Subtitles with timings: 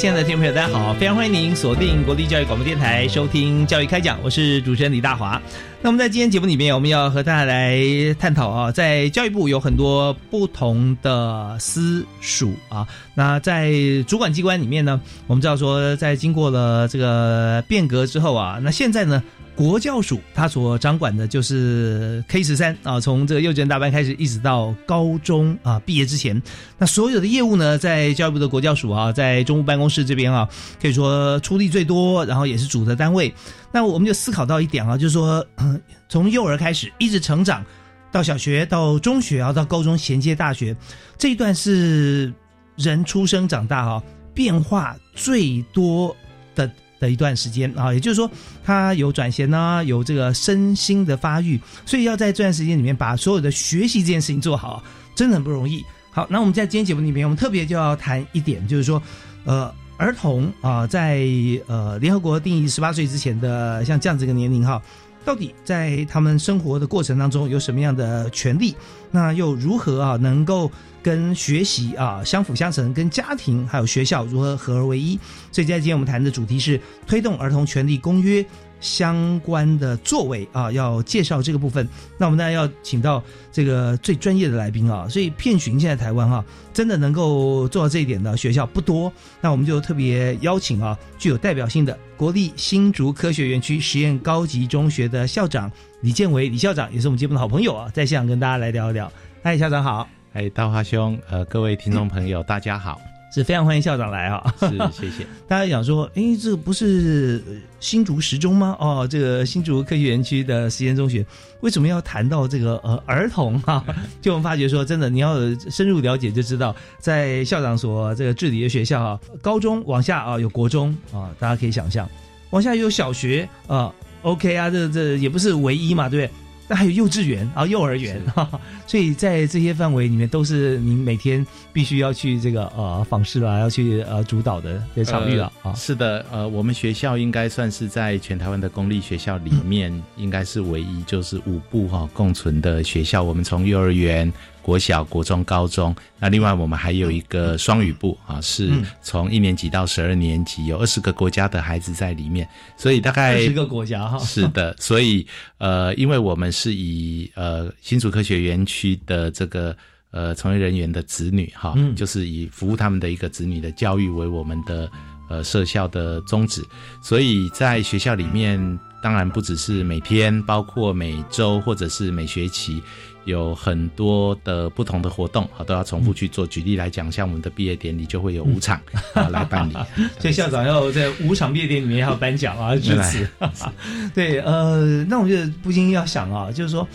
[0.00, 0.94] 亲爱的听众朋友，大家好！
[0.94, 5.38] 非常欢迎您锁定国立教育广播电台收听《教育开讲》，我是主持人李大华。
[5.82, 7.78] 那我们在今天节目里面，我们要和大家来
[8.18, 12.88] 探讨啊，在教育部有很多不同的私属啊。
[13.12, 13.74] 那在
[14.06, 19.22] 主管机关里面呢，我们知道说，在经过了这个变革之后啊，那现在呢？
[19.60, 26.42] 国教署它所掌管的就是 K 十三啊，从这个幼稚园大班开始，一直到高中啊毕业之前，
[26.78, 30.48] 那所有的业务呢，在教育部的国教署啊，在中务办公室这边啊，
[30.80, 33.34] 可以说出力最多，然后也是主责单位。
[33.70, 35.46] 那我们就思考到一点啊，就是说，
[36.08, 37.62] 从幼儿开始一直成长，
[38.10, 40.74] 到小学，到中学啊，到高中衔接大学，
[41.18, 42.32] 这一段是
[42.76, 44.02] 人出生长大哈
[44.32, 46.16] 变化最多
[46.54, 46.70] 的。
[47.00, 48.30] 的一段时间啊，也就是说，
[48.62, 54.80] 他有转弦呢，有这个身心的发育，所以要在这段时间里面把所有的学习这件事情做好，
[55.16, 55.84] 真的很不容易。
[56.12, 59.02] 好，那我们在今天节目里面，我们特别就要谈一点，就是说，
[59.44, 61.26] 呃，儿童啊，在
[61.66, 64.80] 呃联合国定义十八岁之前的像这样子一个年龄哈。
[65.24, 68.74] 到底在他们生活的过程当中有什么样的权利？
[69.10, 70.70] 那又如何啊能够
[71.02, 75.18] 跟学习啊相辅相成，跟家庭还有学校如何合而为一？
[75.52, 78.44] 所以在今天我们谈的主题是推动儿童权利公约。
[78.80, 81.86] 相关的作为啊，要介绍这个部分。
[82.18, 85.06] 那我们当然要请到这个最专业的来宾啊。
[85.08, 89.12] 所以片寻现在台湾哈，真的能够做到这一点的学校不多。
[89.40, 95.70] 那我们就特别邀请啊，具有代表性的国立新竹科学园区实验高级中学的校长
[96.00, 99.12] 李建伟李校长，也是我们节目的好朋友啊，在现场跟大家来聊一聊。
[99.42, 100.08] 嗨，校长好。
[100.32, 103.00] 哎，大华兄，呃，各位听众朋友，大家好。
[103.32, 104.54] 是非常欢迎校长来啊！
[104.58, 105.24] 是，谢谢。
[105.46, 107.40] 大家想说，哎，这个不是
[107.78, 108.76] 新竹十中吗？
[108.80, 111.24] 哦，这个新竹科学园区的实验中学，
[111.60, 113.84] 为什么要谈到这个呃儿童哈？
[114.20, 115.36] 就我们发觉说，真的，你要
[115.70, 122.08] 深入了解就知道，在校长所这个治理的学校啊，高中往下啊有国中啊，大家可以想象，
[122.50, 126.49] 往下有小学啊，OK 啊，这这也不是唯一嘛，对不对？
[126.70, 128.48] 那还有幼稚园啊，幼儿园哈，
[128.86, 135.74] 所以在这些范围里面，都是您每天必须要去这个呃访视啊，要去呃主导的这场域了啊。
[135.74, 143.20] 是的，呃，我们学校应该算是在全台湾的公立学校里面， 应该是唯一就是五部哈共存的学校。
[143.20, 144.32] 我们从幼儿园。
[144.62, 148.70] 国小、国中、高中，那另外我们还有一个双语部啊，是
[149.02, 154.18] 从一年级到十二年级，有二十个国家的孩子在里面，所以大概二十个国家哈。
[154.18, 155.26] 是的，所以
[155.58, 159.76] 呃，因为我们是以呃新竹科学园区的这个
[160.10, 164.90] 呃从业人员的子女哈，就是以服务他们的一个子女的教育为我们的
[165.28, 166.62] 呃设校的宗旨，
[167.02, 172.82] 所以在学校里面，当然不只是每天，包括每周或者是每学期。
[173.24, 176.46] 有很多的不同的活动，好都要重复去做。
[176.46, 178.80] 举例来讲，像我们的毕业典礼就会有五场
[179.14, 179.72] 啊来办理，
[180.18, 183.28] 所以校长要在五场毕业典礼里面要颁奖啊致辞。
[184.14, 186.86] 对，呃，那我觉得不禁要想啊，就是说，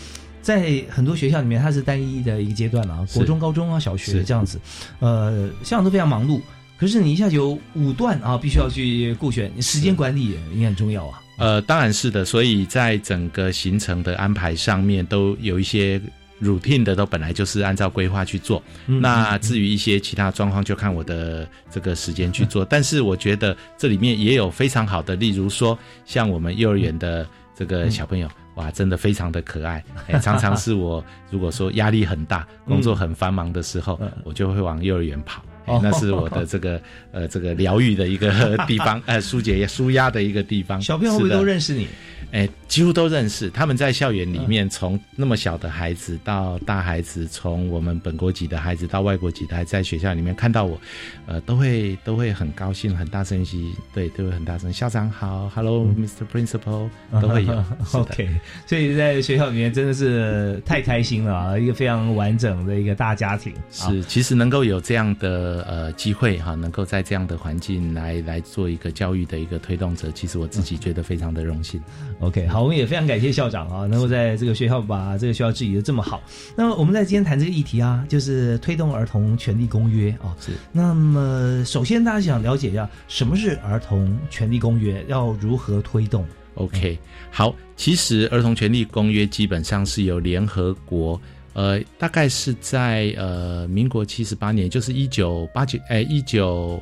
[0.41, 4.59] 在很多学校里面，它是单一的一个阶段啊，国中、高中啊、小学这样子，
[4.99, 6.41] 呃，校长都非常忙碌，
[6.77, 11.21] 可是你一下有五段啊，必须要去顾选，时间管理应该很重要啊。
[11.37, 16.01] 呃，当然是的，所以在整个行程的安排上面，都有一些
[16.45, 18.61] routine 的，都本来就是按照规划去做。
[18.85, 22.63] 那至于一些其他状况，就看我的这个时间去做。
[22.63, 27.27] 但是我觉得这里面也有非常好的，例如说像我们幼儿园的
[27.57, 29.83] 这个小朋友，哇，真的非常的可爱。
[30.21, 35.43] 常常是我如果说压力很大、工作很繁忙的时候，我就会往幼儿园跑。
[35.81, 36.79] 那是我的这个
[37.11, 40.79] 呃这个疗愈的一个地方， 呃疏解舒压的一个地方。
[40.79, 41.87] 小朋友会不会都认识你？
[42.31, 43.49] 哎，几乎都认识。
[43.49, 50.79] 他们在校园里面，从那么小的孩子到大孩子，从我们本国籍的孩子到外国籍的，孩子，在学校里面看到我，
[51.25, 54.71] 呃，都会都会很高兴，很大声息，对，都会很大声。
[54.71, 56.25] 校长好，Hello，Mr.
[56.31, 56.89] Principal，
[57.21, 57.63] 都会有。
[57.93, 58.29] OK，
[58.65, 63.53] 所以在学校里面真的是太开心了啊，一个非常完整的一个大家庭。
[63.71, 71.81] 是，其实能够有这样的呃机会哈，能够在这样的环境来来做一个教育的一个推动者，其实我自己觉得非常的荣幸。
[72.21, 76.23] OK，好，我们也非常感谢校长啊，能够在这个学校把这个学校治理的这么好。
[76.55, 80.35] 那么我们在今天谈这个议题啊，就是推动儿童权利公约啊。
[80.39, 80.53] 是。
[80.71, 86.25] 那么首先大家想了解一下什么是儿童权利公约，要如何推动
[86.55, 86.97] ？OK，
[87.29, 91.19] 好，其实儿童权利公约基本上是由联合国，
[91.51, 96.81] 呃，大概是在呃民国七十八年，就是一九八九哎一九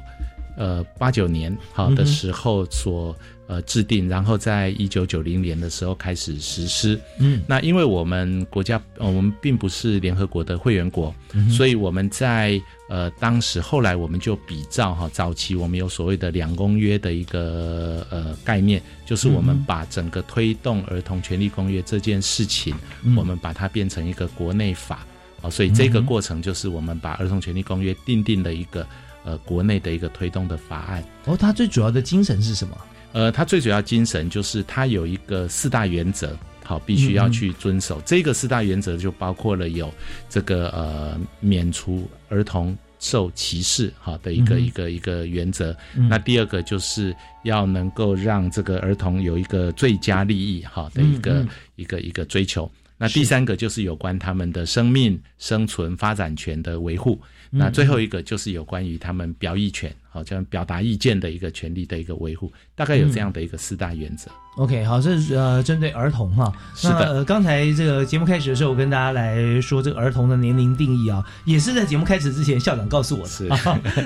[0.55, 3.15] 呃八九年好的时候所。
[3.53, 6.99] 呃，制定，然后在一九九零年的时候开始实施。
[7.19, 11.13] 嗯，那因为我们国家，呃，我们并不是联合国的会员国，
[11.51, 12.59] 所以我们在
[12.89, 22.73] 呃当时后来我们就比照哈，早期我们有所谓的两公约的一个呃概念，就是我们把整个推动儿童权利公约这件事情，
[23.15, 25.05] 我们把它变成一个国内法
[25.41, 28.87] 哦，所以这个过程就是我们把儿童权利公约定定的一个
[29.23, 31.03] 呃国内的一个推动的法案。
[31.25, 32.75] 哦，它最主要的精神是什么？
[33.13, 38.01] 呃，它最主要精神就是它有一个四大原则，好，必须要去遵守。
[38.05, 39.93] 这个四大原则就包括了有
[40.27, 45.75] 这个呃免除儿童受歧视好的一个一个一个原则。
[45.93, 51.45] 那第二个就是要能够让这个儿童有一个最佳利益好的一个
[51.75, 52.69] 一个一个追求。
[52.97, 57.19] 那第三个就是有关他们的生命、生存、发展权的维护。
[57.55, 64.31] 那最后一个就是有关于他们表意权，好，像表达意见的一个权利的一个维护，大概有这样的一个四大原则。
[64.55, 66.51] OK，好，这是呃针对儿童哈。
[66.75, 73.29] 是的，刚才这个节目开始的时候，我跟大家来说这个儿童的年龄定义啊，也是在节目开始之前校长告诉我的。
[73.29, 73.47] 是，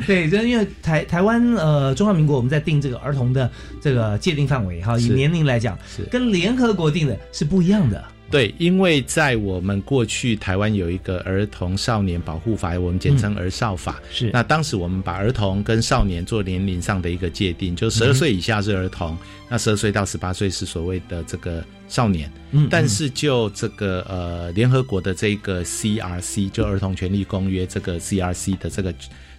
[0.06, 3.50] 对，就因为台台湾呃中华民国我们在定这个儿童的
[3.80, 8.04] 这个界定范围哈，以年龄来讲，是跟联合国定的是不一样的。
[8.30, 14.02] 对，因为在我们过去台湾有一个儿童少年保护法，我们简称儿少法。
[14.12, 19.18] 是，那当时我们把儿童跟少年做年龄上的一个界定，就十二岁以下是儿童，
[19.50, 22.32] 那十二岁到十八岁是所谓的这个少年。
[22.52, 28.94] 嗯，但是就这个呃联合国的这个 CRC，就儿童权利公约这个 CRC 的这个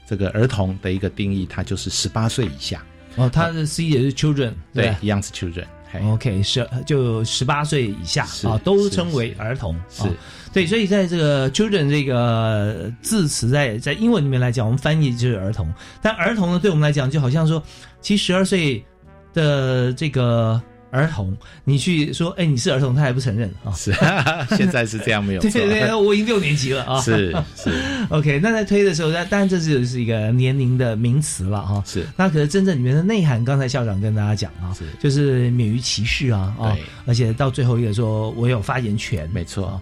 [0.09, 2.83] 这个儿童的一个定义，它就是十八岁以下。
[3.17, 5.65] 哦，它的 C 也是 children，对，一样是 children。
[6.05, 9.75] OK，十就十八岁以下啊，都称为儿童。
[9.89, 10.05] 是，
[10.53, 15.73] 对，所以在这个 children 这个字词在在英文里面来讲，我们翻译就是儿童。
[16.03, 17.63] 但儿童呢，对我们来讲，就好像说，
[18.01, 18.85] 其实十二岁
[19.33, 20.61] 的这个。
[20.91, 23.73] 儿童，你去说，哎，你是儿童，他还不承认啊？
[23.77, 23.93] 是，
[24.57, 25.51] 现在是这样，没有对。
[25.51, 27.01] 对对， 我已经六年级了啊。
[27.01, 27.71] 是是，
[28.09, 28.41] OK。
[28.43, 31.83] 那在推的时候，那当然这是是一个年龄的名词了哈。
[31.87, 32.07] 是。
[32.17, 36.77] 那可是真正里面的内涵，刚才校长跟大家讲啊，是，就是免于歧视啊啊，
[37.07, 39.81] 而且到最后一个说，我有发言权，没错。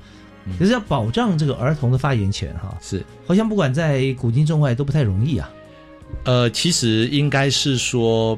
[0.59, 5.50] 可是要保障这个儿童的发言权哈，是，好像不管在古今中外都不太容易啊。
[6.25, 8.37] 呃，其实应该是说。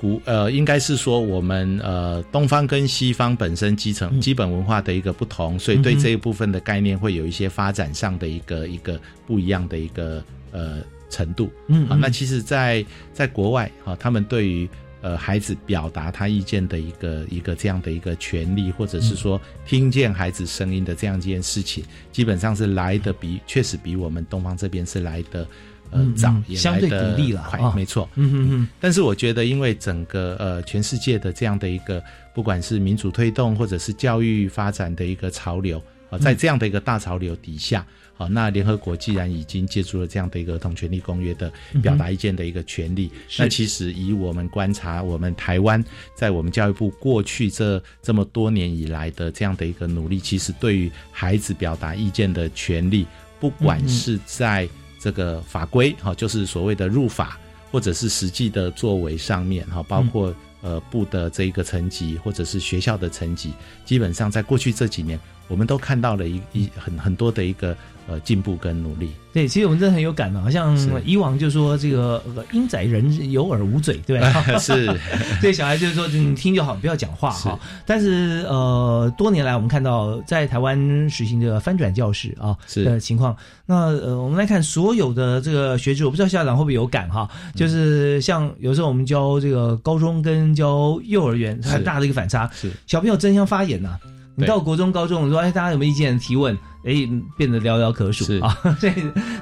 [0.00, 10.78] 古呃，应该是说我们呃，东方跟西方本身基层基本文化的一个不同，所以对这一部分的概念会有一些发展上的一个一个不一样的一个呃
[11.10, 11.50] 程度。
[11.66, 12.82] 嗯，好，那其实，在
[13.12, 14.66] 在国外哈，他们对于
[15.02, 25.46] 呃孩子表达他意见的一个一个这样的一个权利，或者是说听见孩子声音的这样一件事情，基本上是来的比确实比我们东方这边是来的。
[25.90, 28.08] 呃，早也相对独立了，快，没错。
[28.14, 28.68] 嗯嗯嗯。
[28.80, 32.02] 但是我觉得，因为整个呃全世界的这样的一个，
[32.34, 45.82] 不管是民主推动或者是教育发展的一个潮流啊，在这样的一个大潮流底下，好，那联合国既然已经借助了这样的一个儿童权利公约的表达意见的一个权利，那其实以我们观察，我们台湾
[46.14, 53.06] 在我们教育部过去这这么多年以来的这样的一个努力，其实对于孩子表达意见的权利，
[53.38, 54.68] 不管是在
[55.00, 57.40] 这个法规哈，就是所谓的入法，
[57.72, 63.54] 或者是实际的作为上面哈，包括呃部的这一个层级，或者是学校的层级，
[63.86, 67.74] 基本上在过去这几年，我们都看到了一一很很多的一个
[68.10, 69.10] 呃进步跟努力。
[69.32, 70.76] 对，其实我们真的很有感嘛，好像
[71.06, 74.42] 以往就说这个鹰仔人有耳无嘴，对吧？
[74.58, 74.92] 是，
[75.40, 77.56] 对小孩就是说你听就好，不要讲话哈。
[77.86, 83.36] 但是呃，多年来我们看到在台湾实行这个翻转教室啊的情况，
[83.66, 87.30] 那呃，我们来看所有的这个学制，我不知道校长会不会有感哈？
[87.54, 93.96] 就是像有时候我们教这个高中跟教幼儿园很大的一个反差，是小朋友争相发言呐。
[94.40, 96.56] 你到国中、高中，说哎，大家有没有意见提问？
[96.82, 96.92] 哎，
[97.36, 98.56] 变得寥寥可数啊！
[98.80, 98.92] 所以，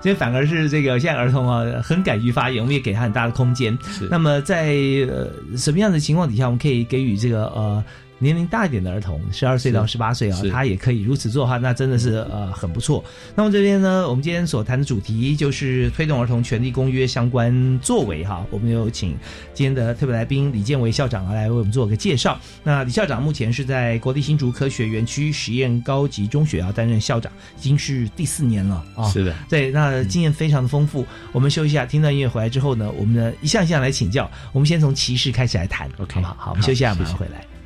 [0.02, 3.78] 所以反而是这个现在儿童啊，很敢于发言，我们也给他很大的空间。
[4.10, 4.74] 那么，在
[5.08, 7.84] 呃什么样的情况底下，我们可以给予这个呃？
[8.18, 13.04] 年龄大一点的儿童，十二岁到十八岁啊，他也可以如此做的话，那真的是呃很不错。
[13.34, 18.44] 那么这边呢，我们今天所谈的主题就是推动儿童权利公约相关作为哈。
[18.50, 19.16] 我们有请
[19.54, 22.38] 今天的特别来宾李建伟校长来为我们做个介绍。
[22.64, 29.08] 那李校长目前是在国立新竹科学园区实验高级中学啊担任校长，已经是第四年了啊。
[29.08, 31.06] 是的，对，那经验非常的丰富。
[31.32, 34.28] 我们休息一下，听到音乐回来之后呢，我们呢一项一项来请教。
[34.52, 36.34] 我们先从歧视开始来谈，OK，好不好？
[36.38, 37.57] 好，我们休息一下，马上回来。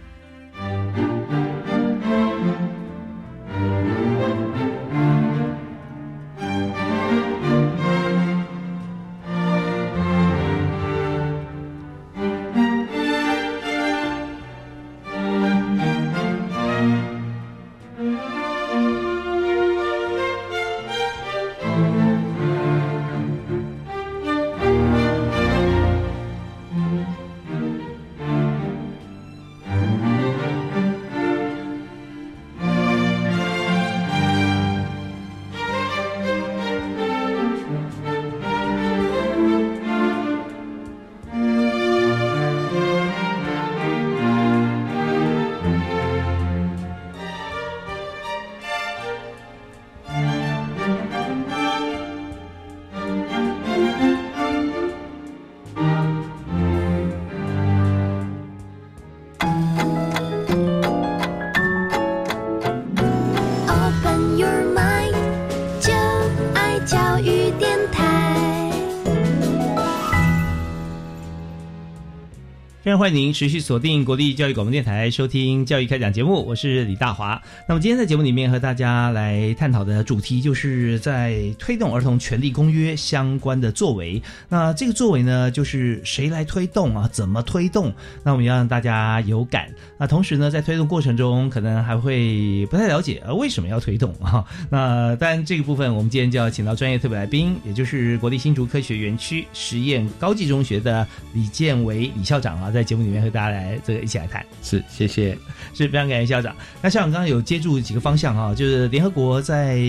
[73.03, 77.43] 欢迎您持续锁定国立教育广播电台收听教育开讲节目，我是李大华。
[77.69, 84.23] 那么今天在节目里面和大家来探讨的主题，就是在推动儿童权利公约相关的作为。
[84.49, 87.09] 那这个作为呢，就是谁来推动啊？
[87.11, 87.93] 怎么推动？
[88.23, 89.69] 那我们要让大家有感。
[89.99, 94.45] 那同时呢，在推动过程中，可能还会不太了解啊，为什么要推动啊？
[94.71, 101.05] 那当然这个部分，我们今天就要请到专业特别来宾，也就是国立新竹科学园区实验高级中学的
[101.35, 102.87] 李建伟李校长啊，在。
[102.93, 105.33] 节目里面和大家来这个一起来谈，是谢谢，
[105.73, 106.55] 是非常感谢校长。
[106.83, 109.81] 那校长刚刚有接住几个方向哈，就是联合国在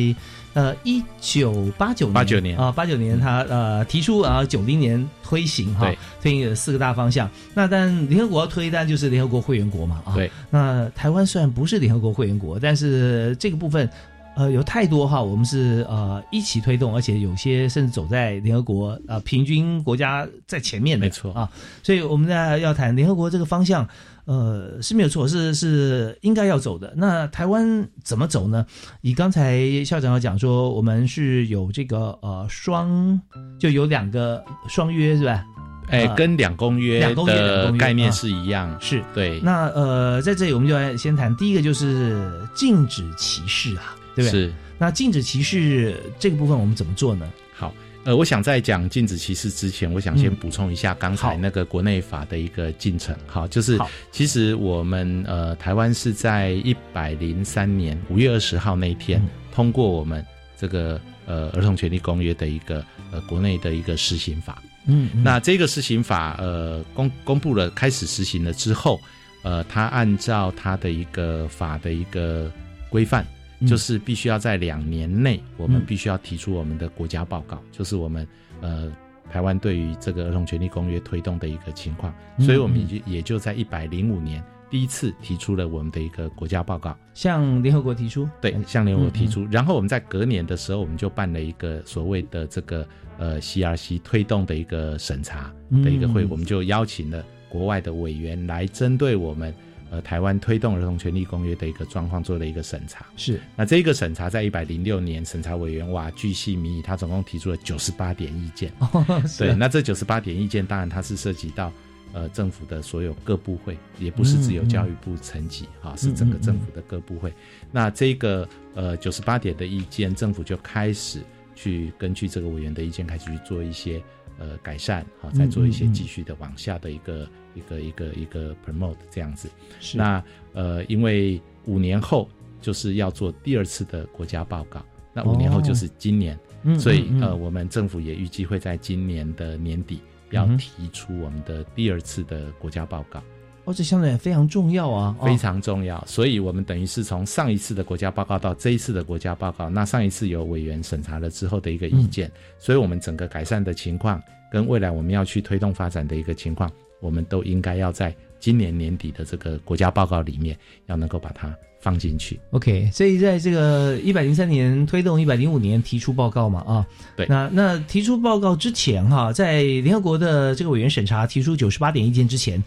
[0.54, 7.30] 呃一九八九年八九年啊八九年他呃提出啊九零年推行哈，推行四个大方向。
[7.54, 10.16] 那但联合国要推，但就是联合国会员国嘛啊。
[10.16, 10.32] 对。
[10.50, 13.90] 那台湾虽然不是联合国会员国，但是这个部分。
[14.36, 21.50] 呃，有太多哈，我们是呃一起推动，而且有些甚至走在联合国呃平均国家在前面的，没错啊。
[21.84, 23.88] 所以我们在要谈联合国这个方向，
[24.26, 26.94] 呃是没有错，是是应该要走的。
[26.98, 28.66] 那台湾怎么走呢？
[29.02, 33.22] 以刚才校长要讲说，我们是有这个呃双，
[33.60, 35.46] 就有两个双约是吧？
[35.90, 39.40] 哎，跟两公约的概念是一样，是对。
[39.42, 43.94] 那呃在这里我们就来先谈第一个，就是禁止歧视啊。
[44.16, 44.32] 对不对？
[44.32, 44.54] 是。
[44.78, 47.32] 那禁止歧视这个部分，我们怎么做呢？
[47.54, 53.16] 好，呃，我想在讲禁止歧视之前，我想先补充一下刚才那个国内法的一个进程。
[53.28, 53.80] 好，就是
[54.12, 59.22] 其实我们呃台湾是在一百零三年五月二十号那一天
[59.54, 60.26] 通过我们
[60.58, 64.62] 这个呃儿童权利公约的一个呃国内的一个施行法。
[64.88, 65.10] 嗯。
[65.24, 69.00] 那这个施行法呃公公布了开始实行了之后，
[69.44, 72.52] 呃，它按照它的一个法的一个
[72.90, 73.26] 规范。
[73.68, 78.28] 就是必须要在两年内，我们必须要提出我们的国家报告，就是我们
[78.62, 78.92] 呃
[79.32, 95.54] 台湾对于这个儿童权利公约推动的一个情况，所以我们也就也就在一百零五年第一次提出了我们的一个国家报告，向联合国提出，对，向联合国提出，然后我们在隔年的时候，我们就办了一个所谓的这个呃 CRC 推动的一个审查
[95.84, 99.54] 的一个会，我们就邀请了国外的委员来针对我们。
[99.94, 103.40] 呃，台湾推动儿童权利公约的一个状况做了一个审查，是。
[103.56, 108.74] 那这个审查在一百零六年，审查委员哇巨细靡遗，他总共提出了九十八点意见。
[109.38, 111.72] 对，那这九十八点意见，当然它是涉及到
[112.12, 117.32] 呃政府的所有各部会，也不是只有教育部层级啊，是整个政府的各部会。
[117.72, 121.22] 那这个呃九十八点的意见，政府就开始
[121.54, 124.02] 去根据这个委员的意见，开始去做一些
[124.40, 129.50] 呃改善，好，再做一些继续的往下的一个一个一个一个 promote 这样子。
[129.94, 132.28] 那呃，因为五年后
[132.62, 134.84] 就是要做第二次的国家报告，
[135.14, 136.38] 那五年后就是今年，
[136.80, 140.00] 所以呃，我们政府也预计会在今年的年底
[140.32, 143.22] 要提出我们的第二次的国家报告。
[143.66, 146.04] 哦，这相对也非常重要啊，非常重要。
[146.06, 152.30] 所以我们等于是从上一次的国家报告到这一次的国家报告，那上一次有委员审查了之后的一个意见，
[152.60, 156.70] 所以我们整个改善的情况跟未来我们要去推动发展的一个情况，
[157.04, 158.16] 我们都应该要在。
[158.40, 160.54] 今年年底的这个国家报告里面，
[160.88, 162.38] 要能够把它放进去。
[162.52, 167.26] OK，所以在这个一百零三年推动，一百零五年提出报告嘛，啊，对。
[167.30, 172.62] 那那提出报告之前哈，在联合国的这个委员审查提出九十八点意见之前，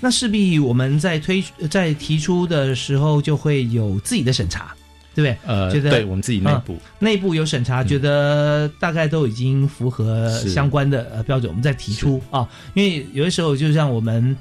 [0.00, 4.74] 那势必我们在推在提出的时候就会有自己的审查，
[5.18, 5.36] 对不对？
[5.46, 12.48] 呃，觉得对我们自己内部内部有审查，觉得大概都已经符合相关的呃标准，我们再提出啊。
[12.74, 14.36] 因为有的时候就像我们。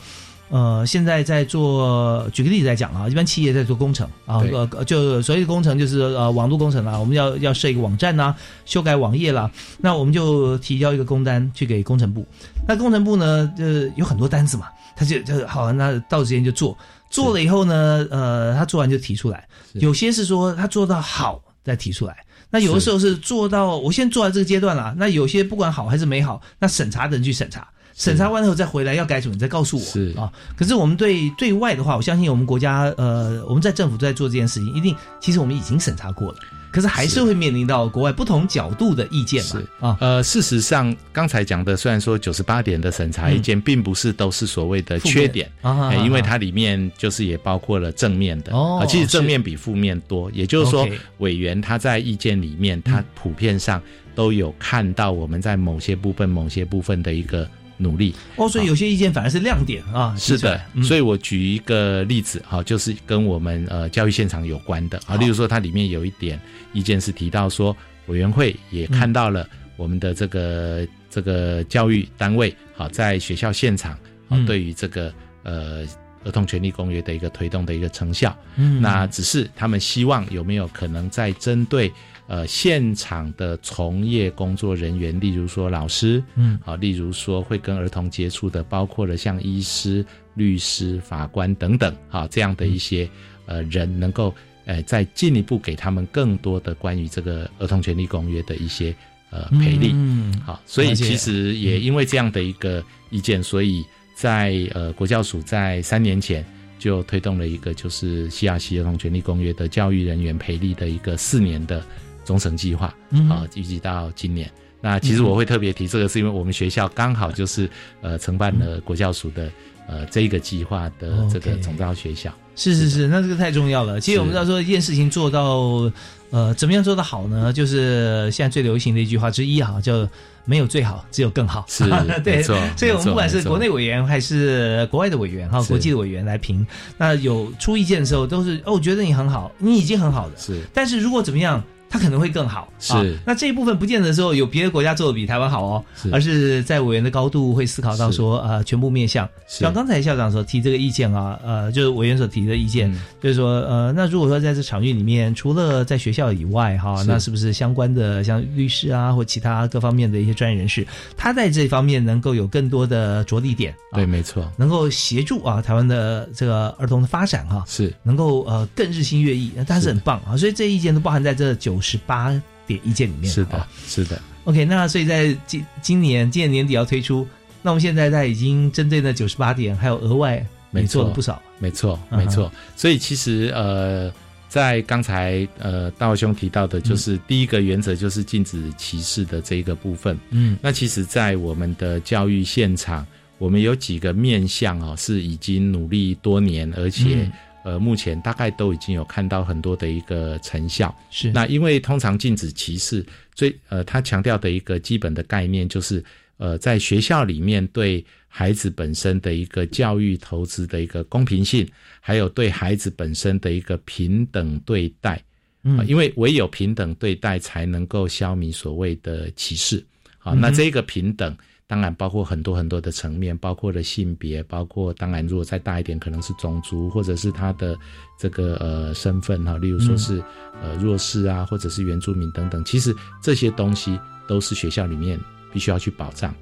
[0.50, 12.26] 呃，现在在做，举个例子来讲啊，一般企业在做工程啊，呃，就所谓的工程就是呃网络工程啦，我们要要设一个网站呐，修改网页啦，那我们就提交一个工单去给工程部，
[12.66, 16.78] 那工程部呢，呃，有很多单子嘛，他就就好，那到时间就做，
[17.10, 27.68] 做了以后呢，呃，他做完就提出来，有些是说他做到好再提出来，那有的时候是做到我现在做到这个阶段了，那有些不管好还是没好，那审查的人去审查。
[27.96, 29.84] 审查完以后再回来要改什么，你再告诉我。
[29.84, 30.14] 是。
[30.16, 36.38] 啊，可是我们对对外的话，我相信我们国家呃，我们在政府在做这件事情，一定其实我们已经审查过了，
[36.72, 39.64] 可是还是会面临到国外不同角度的意见嘛。
[39.80, 50.30] 啊，呃，事实上刚才讲的，虽然说九十八点的审查意见，并不是都是所谓的缺点啊，因为它里面就是也包括了正面的哦，其实正面比负面多。
[50.32, 50.88] 也就是说，
[51.20, 53.82] 委员他在意见里面，他普遍上
[54.14, 57.48] 都有看到我们在某些部分、某些部分的一个。
[57.78, 60.16] 努力哦，所以有些意见反而是亮点啊。
[60.18, 65.16] 是的，所以我举一个例子哈，就是跟我们呃教育现场有关的啊。
[65.16, 66.40] 例如说，它里面有一点
[66.74, 67.76] 意见是提到说，
[68.08, 73.94] 委员会也看到了我们的这个这个教育单位好在学校现场
[74.28, 75.86] 啊，对于这个呃
[76.24, 78.36] 儿童权利公约的一个推动的一个成效。
[78.56, 81.92] 嗯，那只是他们希望有没有可能在针对。
[82.28, 93.10] 呃，现场的从业工作人员，例如说老师，嗯，啊，例如说会跟儿童接触的，包括了像医师、律师、法官等等，啊，这样的一些
[93.46, 98.94] 呃人，能够呃再进一步给他们更多的关于这个儿童权利公约的一些
[99.30, 103.82] 呃培力，嗯，好，所以其实也因为这样的一个意见，所以
[104.16, 106.46] 在呃国教署在三年前
[106.78, 111.82] 就推动了一个就是西亚西儿童权利公约的教育人员培力的一个四年的。
[112.28, 112.94] 中程计划
[113.30, 114.52] 啊，预计到今年。
[114.80, 117.68] 那其实我会特别提这个，是因为我们学校刚好就是
[118.02, 119.50] 呃承办了国教署的
[119.88, 122.32] 呃这个计划的这个总招学校。
[122.56, 124.00] 是是是，那这个太重要了。
[124.00, 125.92] 其实我们知道说一件事情做到
[126.30, 127.52] 呃怎么样做得好呢？
[127.52, 130.08] 就是现在最流行的一句话之一啊，叫
[130.46, 131.66] 没有最好，只有更好。
[131.68, 131.84] 是，
[132.24, 132.44] 对。
[132.44, 132.56] 所
[132.88, 136.66] 以，我们不管是国内委员还是国外的委员哈，国际的委员来评，
[137.00, 140.34] 那有出意见的时候都是哦，我觉得你很好，你已经很好了。
[140.38, 141.64] 是，但是如果怎么样？
[141.90, 143.18] 它可能会更好，是。
[143.26, 149.28] 那这一部分不见得说有别的国家做的比台湾好哦，而是在委员的高度会思考到说，呃，全部面向。
[149.48, 163.74] 像刚才校长所提这个意见啊，呃，就是委员所提的意见，就是说，呃，那如果说在这场域里面，除了在学校以外，哈，那是不是相关的像律师啊或其他各方面的一些专业人士，他在这方面能够有更多的着力点？
[163.94, 171.77] 对，没错，能够协助啊台湾的这个儿童的发展哈，是能够呃更日新月异，但是很棒啊，所以这意见都包含在这九。
[171.78, 172.30] 五十八
[172.66, 174.20] 点一件里面是的，是的。
[174.46, 177.28] OK，那所以在今今年今年年底要推出，
[177.62, 182.52] 那我们现在在已经针对那九十八点，还有额外没做了不少，没错，没错。
[182.76, 184.12] 所以其实呃，
[184.50, 190.18] 在刚才呃大兄提到的，就是第一个原则就是禁止歧视的这一个部分。
[190.32, 193.06] 嗯，那其实，在我们的教育现场，
[193.38, 197.30] 我们有几个面向哦，是已经努力多年，而且。
[197.68, 200.96] 呃，目前大概都已经有看到很多的一个成效。
[201.10, 206.02] 是那因为通常禁止歧视，最呃，他强调的一个基本的概念就是，
[206.38, 211.68] 呃，在学校里面对孩子本身的一个教育投资的一个公平性，
[212.00, 215.22] 还有对孩子本身的一个平等对待。
[215.64, 219.86] 嗯，因为唯有平等对待，才能够消弭所谓的歧视。
[220.18, 221.36] 好，那这个平等。
[221.68, 227.78] 当然包括很多很多的层面，包括了性别，包括当然如果再大一点，可能是种族或者是他的
[228.18, 230.24] 这个呃身份哈，例如说是
[230.64, 232.64] 呃弱势啊，或者是原住民等等。
[232.64, 234.00] 其实这些东西
[234.30, 235.20] 都是学校里面
[235.52, 236.34] 必须要去保障。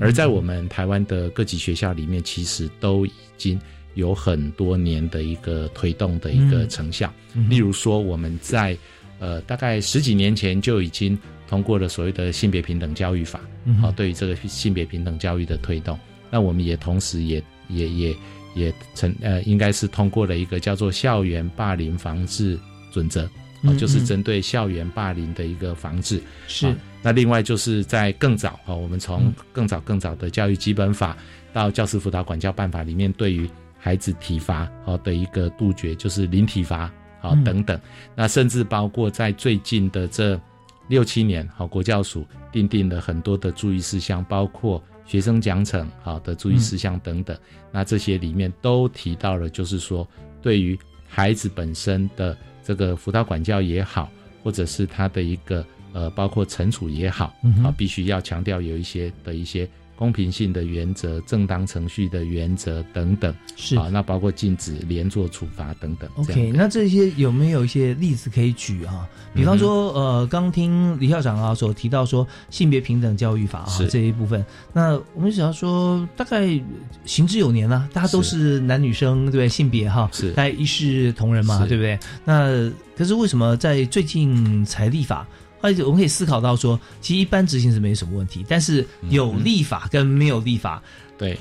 [0.00, 3.60] 而在我们台湾的各级学校里面，其实都已经
[3.94, 7.12] 有很多年的一个推动的一个成效。
[7.48, 8.76] 例如说，我们在
[9.18, 11.18] 呃大概十几年前就已经
[11.52, 13.38] 通过了所谓的性别平等教育法，
[13.78, 15.98] 好，对于这个性别平等教育的推动，
[16.30, 18.16] 那我们也同时也也也
[18.54, 22.58] 也成呃，应该是通过了一个叫做校园霸凌防治
[22.90, 23.28] 准则，
[23.64, 26.22] 啊，就是针对校园霸凌的一个防治。
[26.48, 26.74] 是。
[27.02, 31.14] 那另外就是在更早啊，我们从更早更早的教育基本法
[31.52, 33.46] 到教师辅导管教办法里面，对于
[33.78, 37.78] 孩子体罚好的一个杜绝，就是零体罚好等等。
[38.14, 40.40] 那甚至包括在最近的这
[40.88, 47.36] 六七年，好国教署定定了很多的注意事项，包括学生奖惩好的注意事项等等。
[47.70, 50.06] 那这些里面都提到了，就是说
[50.40, 54.10] 对于孩子本身的这个辅导管教也好，
[54.42, 55.64] 或者是他的一个。
[55.94, 66.10] 呃，包括惩处也好，啊，必须要强调有一些的一些公平性的原则、正当程序的原则等等，是啊，那包括禁止连坐处罚等等。
[66.16, 69.08] OK，那这些有没有一些例子可以举啊？
[69.34, 76.60] 比方说，呃，刚听李校长啊所提到说性别平等教育法啊这一部分，那我们想要说，大概
[77.04, 79.48] 行之有年了，大家都是男女生，对不对？
[79.48, 81.98] 性别哈，是大家一视同仁嘛，对不对？
[82.24, 85.26] 那可是为什么在最近才立法？
[85.62, 90.82] 而且我们可以思考到说，其实一般执行是没什么问题，但是有立法跟没有立法，
[91.16, 91.38] 对，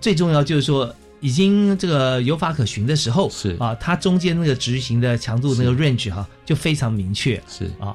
[0.00, 7.94] 最重要就是说，已经这个有法可循的时候，是啊，它中间那个执行的强度那个 range 哈，就非常明确，是啊，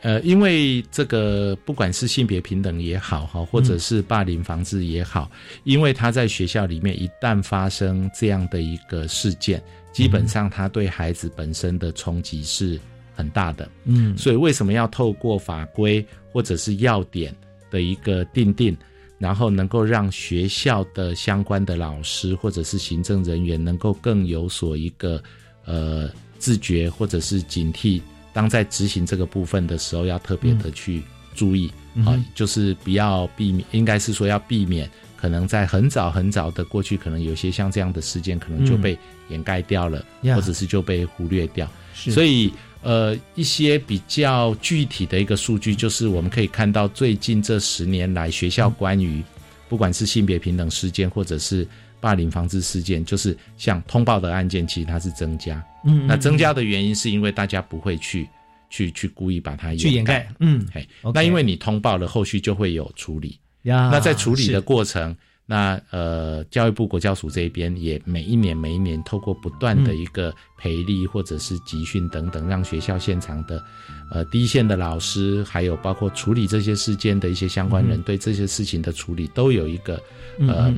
[0.00, 5.30] 呃，因为这个不管是性别平等也好哈，或者是霸凌防治也好，
[5.64, 12.80] 因为他在学校里面一旦发生这样的一个事件，基本上他对孩子本身的冲击是。
[13.18, 17.34] 很大的，嗯，所以为什么要透过法规或者是要点
[17.68, 18.76] 的一个定定，
[19.18, 25.20] 然后能够让学校的相关的老师或者是行政人员能够更有所一个
[25.64, 28.00] 呃自觉或者是警惕，
[28.32, 31.02] 当在执行这个部分的时候，要特别的去
[31.34, 31.68] 注意，
[32.06, 38.96] 啊，就是不要避免，应该是说要避免，可能在很早很早的过去，可能有些像这样的事件，可能就被
[39.28, 42.52] 掩盖掉了，或者是就被忽略掉，所以。
[42.82, 49.22] 呃，一些比较具体的一个数据，就是我们可以看到最近这十年来，学校关于
[49.68, 51.66] 不管是性别平等事件，或者是
[52.00, 55.62] 霸凌防治事件，就是像通报的案件，其实它是增加。
[55.84, 58.28] 嗯，那增加的原因是因为大家不会去
[58.70, 60.28] 去去故意把它去掩盖。
[60.38, 63.38] 嗯，嘿，那因为你通报了，后续就会有处理。
[63.62, 65.14] 呀，那在处理的过程。
[65.50, 73.64] 那呃，教育部国教署这边也每一年每一年透过不断的一个培力或者是集训等等，让学校现场的
[74.10, 79.98] 呃第一线的老师，还有包括处理这些事件的一些相关人，对这些事情的处理都有一个
[80.40, 80.70] 呃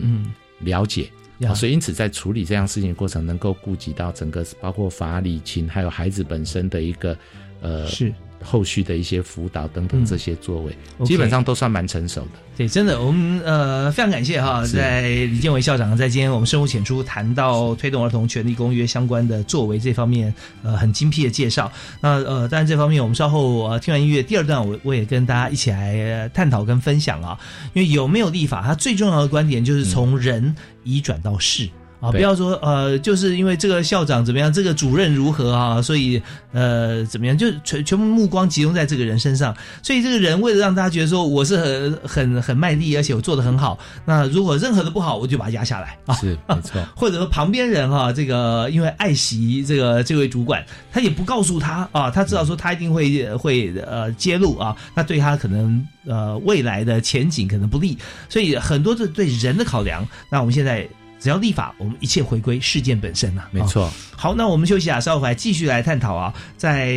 [0.61, 1.11] 了解，
[1.57, 7.19] 所以因此在处理这样事情过程，能够顾及到整个包括法理情，还有孩子本身的一个
[7.61, 8.15] 呃是。
[8.43, 12.31] 后续的一些辅导等等这些作为，基本上都算蛮成熟的。
[12.57, 21.73] 对，真的，我们呃非常感谢哈，在李建伟校长在今天我们深入浅出谈到推动儿童权利公约相关的作为这方面，呃很精辟的介绍。
[22.01, 27.39] 那呃当然这方面我们稍后呃听完音乐第二段，我我也跟大家一起来探讨跟分享啊。
[27.73, 31.69] 因为有没有立法，它最重要的观点就是从人移转到事。
[32.01, 36.21] 啊，不要说呃，就是因为这个校长怎么样，这个主任如何啊，所以
[36.53, 39.55] 呃怎么样，就全全部目光集中在这个人身上。
[39.83, 46.15] 所以这个人为了让大家觉得说我是很很很卖力，而且我做的很好，那如果任何的不好，我就把它压下来啊。
[46.15, 46.83] 是没错。
[46.97, 57.99] 或者说旁边人哈，这个因为爱惜这个这位主管，他也不告诉他啊，他知道说他一定会会呃揭露啊，那对他可能呃未来的前景可能不利。
[58.29, 60.89] 所以很多的对人的考量，那我们现在。
[61.21, 63.45] 只要立法，我们一切回归事件本身呐。
[63.53, 63.89] 没错。
[64.17, 66.95] 好，那我们休息啊，稍后回来继续来探讨啊，在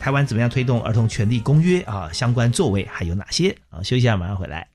[0.00, 3.78] 台湾怎么样推动儿童权利公约啊，相关作为还有哪些啊？
[3.82, 4.66] 休息一下，马上回来。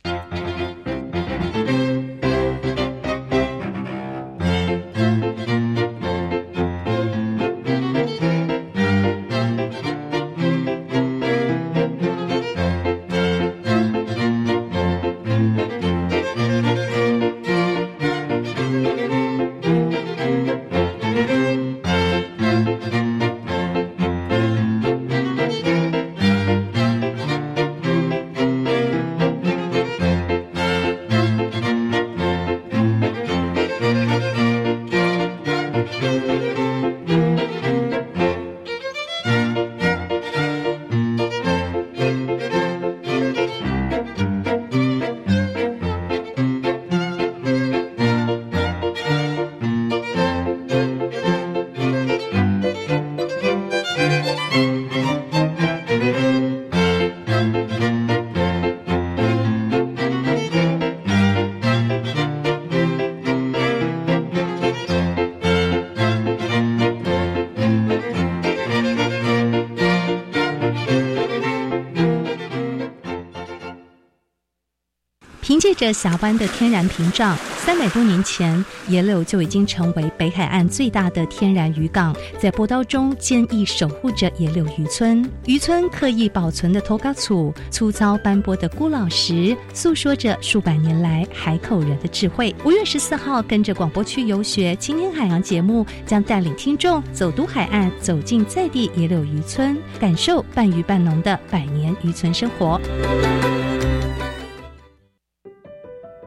[75.81, 85.27] 着峡湾的天然屏障，三百多年前，野柳就已经成为北海岸最大的天然渔港，在波涛中坚毅守护着野柳渔村。
[85.47, 92.55] 渔村刻意保存的托嘎草，粗糙斑驳的孤老石，诉说着数百年来海口人的智慧。
[92.63, 102.79] 五月十四号，跟着广播区游学青年海洋节目，将带领听众走读海岸，走进在地野柳渔村，感受半渔半农的百年渔村生活。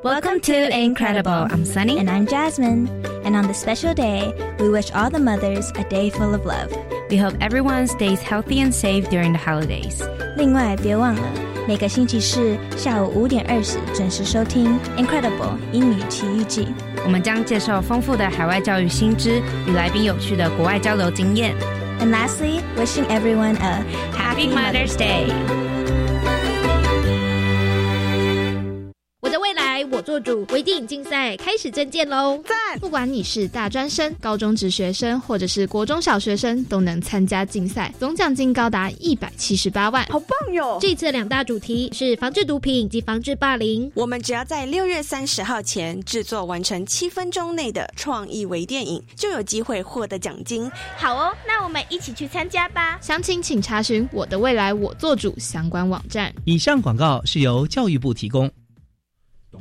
[0.03, 1.47] Welcome to Incredible.
[1.51, 1.99] I'm Sunny.
[1.99, 2.87] And I'm Jasmine.
[3.23, 6.71] And on this special day, we wish all the mothers a day full of love.
[7.09, 10.01] We hope everyone stays healthy and safe during the holidays.
[10.37, 11.21] 另外，别忘了
[11.67, 16.67] 每个星期四下午五点二十准时收听 Incredible 英语奇遇记。
[17.03, 21.55] 我们将介绍丰富的海外教育新知与来宾有趣的国外交流经验。
[21.99, 23.83] And lastly, wishing everyone a
[24.15, 25.72] Happy Mother's Day.
[30.04, 32.38] 做主，微电影竞赛开始征件喽！
[32.44, 32.78] 赞！
[32.78, 40.78] 不管你是大专生、高中职学生，或者是国中小学生，都能参加竞赛，总奖金高达一百七十八万，好棒哟！
[40.78, 43.90] 这次两大主题是防治毒品以及防治霸凌。
[43.94, 50.70] 我们只要在六月三十号前制作完成七分钟内的创意微电影，就有机会获得奖金。
[50.98, 52.98] 好哦，那我们一起去参加吧！
[53.00, 56.30] 详情请查询“我的未来我做主”相关网站。
[56.44, 58.50] 以上广告是由教育部提供。
[59.52, 59.60] 我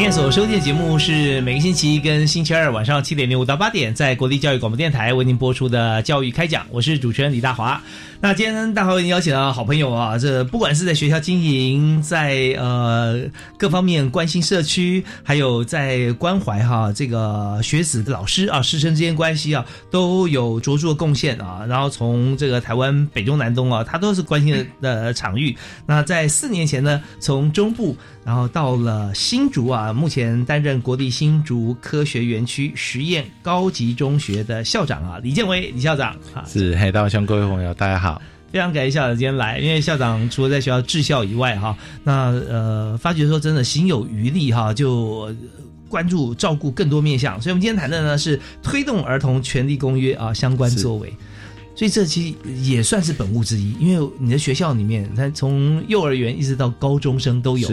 [0.00, 7.78] 您所收听的节目是每个星期一跟星期二晚上七点零五到八点，在国立教育广播电台为您播出的教育开讲，我是主持人李大华。
[8.22, 13.18] 那今天大华为您邀请到好朋友啊，这不管是在学校经营，在呃
[13.56, 21.64] 各方面关心社区，还有在关怀哈这个学子、老师啊师生之间关系啊，都有卓著的贡献啊。
[21.66, 25.56] 然后从这个台湾北中南东啊，他都是关心的的场域。
[25.86, 38.09] 那在四年前呢，从中部然后到了新竹啊，目前担任国立新竹科学园区实验高级中学的校长啊，李建伟李校长啊，是嘿，大乡各位朋友，大家好。
[38.52, 45.32] 非常感谢校长今天来，因为校长除了在学校治校以外，哈，那呃，发觉说真的心有余力哈，就
[45.88, 47.40] 关注照顾更多面向。
[47.40, 51.14] 所以，我们今天谈的呢是推动儿童权利公约啊相关作为。
[51.76, 57.68] 所以，这期也算是本物之一，因为你的学校里面，它从幼儿园一直到高中生都有。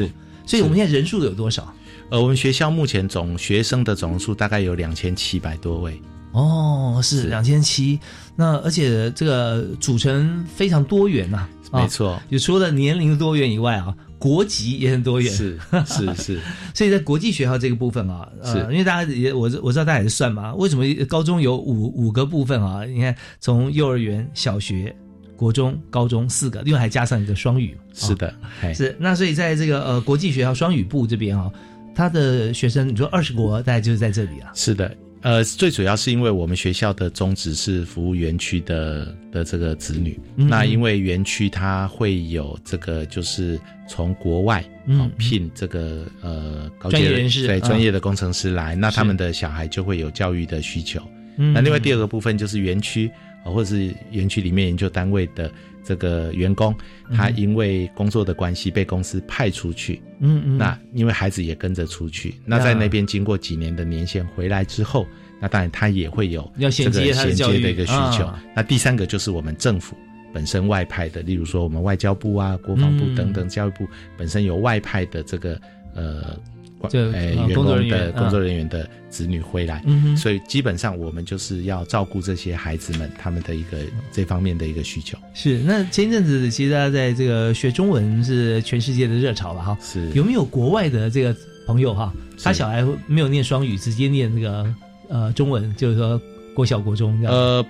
[0.45, 1.73] 所以，我们现在人数有多少？
[2.09, 5.99] 呃，我们学校目前总学生的总数大概有两千七百多位。
[6.31, 7.99] 哦，是两千七，
[8.35, 16.39] 那而且这个组成非常多元呐，没错，就除了年龄多元以外啊，国籍也很多元，是是是，
[16.75, 18.59] 所以在国际学校这个部分啊，是。
[18.69, 22.85] 因为大家也我我知道大家也是算嘛，为什么高中有五五个部分啊？
[22.85, 24.95] 你看从幼儿园、小学、
[25.35, 28.31] 国中、高中四个，另外还加上一个双语，是的，
[28.75, 31.49] 是那所以在这个呃国际学校双语部这边啊，
[31.95, 34.95] 他的学生你说二十国大概就是在这里啊，是的。
[35.21, 40.19] 呃，最主要是因为我们学校的宗旨是服务园区的的这个子女。
[40.36, 51.01] 那因为园区它会有这个，就是从国外嗯聘这个呃高级人士对专业的工程师来，那他们的小孩就会有教育的需求。
[51.36, 53.12] 那另外第二个部分就是园区
[53.43, 55.51] 啊，或者是园区里面研究单位的
[55.88, 56.76] 这个员工，
[57.15, 60.02] 他因为工作的关系被公司派出去。
[60.19, 60.58] 嗯嗯。
[60.58, 65.08] 那因为孩子也跟着出去，那在那边经过几年的年限回来之后。
[65.39, 68.28] 那当然，他也会有要衔接衔接的一个需求。
[68.56, 69.95] 那第三个就是我们政府
[70.34, 75.62] 本身外派的，例如说我们外交部啊、国防部等等，教育部本身有外派的这个
[75.93, 76.36] 呃，
[76.81, 79.83] 呃员工的工作人员的子女回来，
[80.15, 83.77] 所以基本上我们就是要照顾这些孩子们他们的一个
[84.11, 85.17] 这方面的一个需求。
[85.33, 89.61] 是那前一阵子其实大家在这个学中文是全世界的热潮吧？
[89.63, 91.35] 哈，是有没有国外的这个
[91.65, 92.13] 朋友哈？
[92.43, 94.75] 他小孩没有念双语，直接念那个。
[95.09, 96.21] 呃，中文就是说
[96.53, 97.33] 国小国中这样。
[97.33, 97.65] 呃，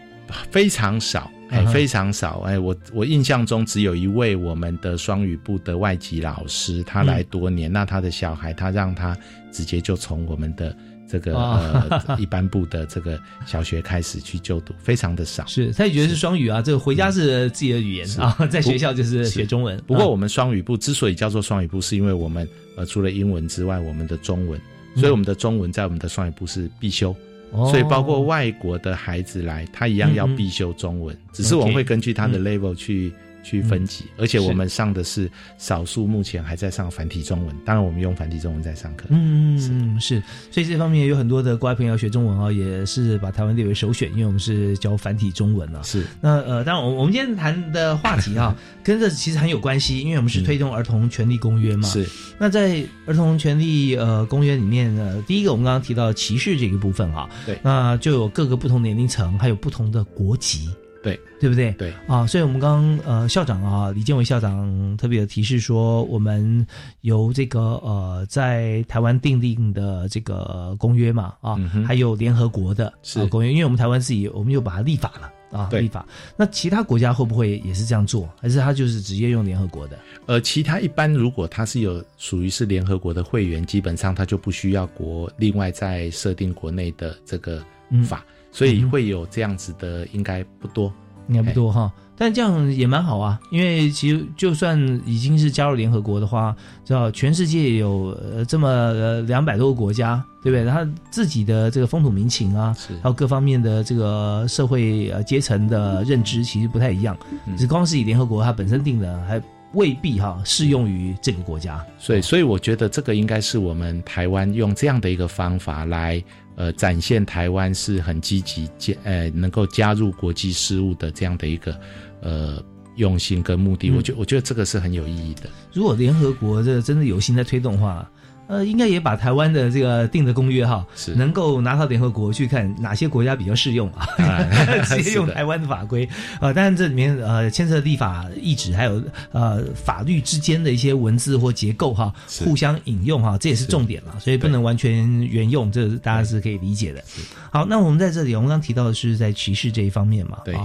[0.50, 2.42] 非常少，哎，非常少。
[2.42, 9.18] 哎，我我印象中只有一位我们的双语部的外籍老师，他来多年，那他的小孩他让他
[9.52, 10.76] 直接就从我们的
[11.10, 15.46] 这个呃一般部的这个小学开始去就读，非常的少。
[15.48, 19.82] 是，他也觉得是双语啊，这个回家是自己的语言啊，在学校就是学中文。
[19.88, 24.60] 不过我们双语部之所以叫做双语部，是因为我们呃除了英文之外，我们的中文，
[24.96, 27.16] 所以我们的中文在我们的双语部是必修。
[27.52, 33.12] 所以，包括外国的孩子来，他一样要必修中文，只是我们会根据他的 level 去
[33.48, 39.06] 去分级，而且我们上的是少数目前还在上繁体中文，当然我们用繁体中文在上课。
[39.08, 45.82] 嗯嗯是，所以这方面有很多的国外朋友学中文啊，也是把台湾列为首选，因为我们是教繁体中文啊。
[45.82, 51.88] 是，那呃，当然我我们今天谈的话题啊， 跟这其实很有关系，因为我们是推动儿童权利公约嘛。
[51.88, 52.06] 是，
[52.38, 60.70] 那在儿童权利呃公约里面呢，第一个我们刚刚提到歧视这个部分啊，对，那就有各个不同年龄层，还有不同的国籍。
[61.08, 61.72] 对，对不对？
[61.74, 66.66] 对啊，所以我们刚刚呃，校长啊，李建伟校长特别提示说，我们
[67.02, 72.92] 由这个呃，在台湾订定的这个公约嘛，啊，还有联合国的
[73.30, 76.06] 公约，因为我们台湾自己，我们又把它立法了啊，立法。
[76.36, 79.98] 那其他国家会不会也是这样做，还是他就是直接用联合国的？
[80.26, 87.64] 呃，其他一般如果他是有属于是联合国的会员，基本上他就不需要国另外再设定国内的这个
[88.04, 88.26] 法。
[88.58, 90.92] 所以会有这样子的，应该不多，
[91.28, 91.92] 应该不多哈。
[92.20, 100.66] 但这样也蛮好啊，因为其实就算已经是加入联合国的话，知道全世界有呃这么呃两百多个国家，对不对？
[100.66, 107.16] 他自己的这个风土民情啊，还有各方面的这个社会呃阶层的认知，其实不太一样。
[107.56, 109.40] 只光是以联合国它本身定的，还
[109.74, 111.86] 未必哈适用于这个国家。
[112.00, 116.24] 所以，所以我觉得这个应该是我们台湾用这样的一个方法来。
[116.58, 121.80] 呃，展现台湾是很积极加呃，能够加入国际事务的这样的一个
[122.22, 122.62] 呃
[122.98, 125.44] 用心跟目的，我觉我觉得这个是很有意义的。
[125.72, 128.12] 如果联合国这真的有心在推动的话。
[128.48, 134.08] 呃，应该也把台湾的这个定的公约哈，是能够拿到联合国去看哪些国家比较适用啊，
[134.88, 136.08] 直接用台湾的法规
[136.40, 136.54] 啊。
[136.54, 142.14] 当然这里面呃牵涉立法意志，还有呃法律之间的一些文字或结构哈，
[142.46, 144.18] 互相引用哈，这也是重点了。
[144.20, 147.04] 所以不能完全原用，这大家是可以理解的。
[147.52, 150.56] 好，那我们在这里，我们刚提到的是在歧视这一方面嘛，对，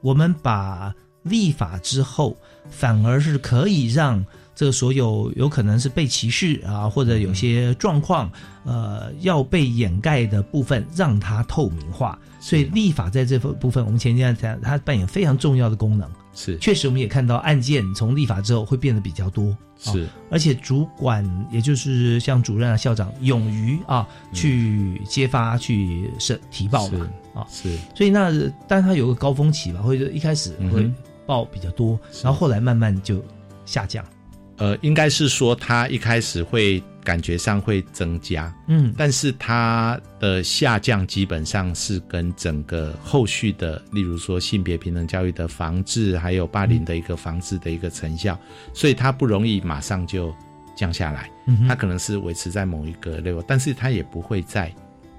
[0.00, 0.90] 我们把
[1.22, 2.34] 立法之后，
[2.70, 4.24] 反而是可以让。
[4.56, 8.28] 这个所有有可能是被歧视啊，或者有些状况，
[8.64, 12.18] 呃，要被掩盖的部分，让它透明化。
[12.40, 16.10] 所以立法在这部部分，我们前天讲，它扮演非常重要的功能。
[16.32, 19.54] 是，确实我们也看到案件从立法之后会变得比较多。
[19.78, 27.06] 是，而且主管也就是像主任啊、校长，勇于啊去揭发、去审提报嘛。
[27.34, 27.76] 啊，是。
[27.94, 28.32] 所以那，
[28.66, 30.90] 但它有个高峰期吧，或者一开始会
[31.26, 33.22] 报比较多，然后后来慢慢就
[33.66, 34.02] 下降。
[34.58, 48.36] 呃，应该是说它一开始会感觉上会增加，嗯，但是它的下降基本上是跟整个后续的，例如说性别平等教育的防治，还有霸凌的一个防治的一个成效，
[48.72, 50.34] 所以它不容易马上就
[50.74, 51.30] 降下来，
[51.68, 54.74] 它可能是维持在某一个 level，但是它也不会再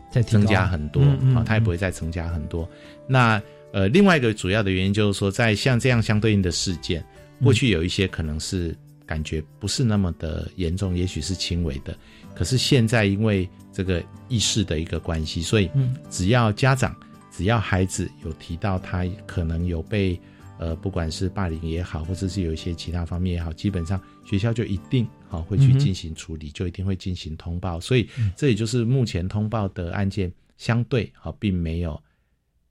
[0.09, 1.01] 再增加很多
[1.35, 2.67] 啊，它也不会再增加很多。
[3.07, 7.05] 那呃，另外一个主要的原因就是说，在像这样相对应的事件，
[7.43, 8.75] 过去有一些可能是。
[9.07, 11.97] 感觉不是那么的严重，也许是轻微的。
[12.35, 15.71] 可是现在因为这个意识的一个关系，所以
[16.11, 16.95] 只要家长、
[17.31, 20.19] 只要孩子有提到他可能有被
[20.59, 27.79] 呃，不管是霸凌也好，或者是有一些其他方面也好，基本上学校就一定好会去进行处理，就一定会进行通报。
[27.79, 31.99] 所以这也就是目前通报的案件相对好并没有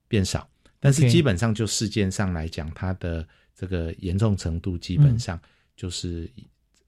[0.07, 0.47] 变少，
[0.79, 5.39] 但是基本上就事件上来讲，它的这个严重程度基本上。
[5.77, 6.27] 就是，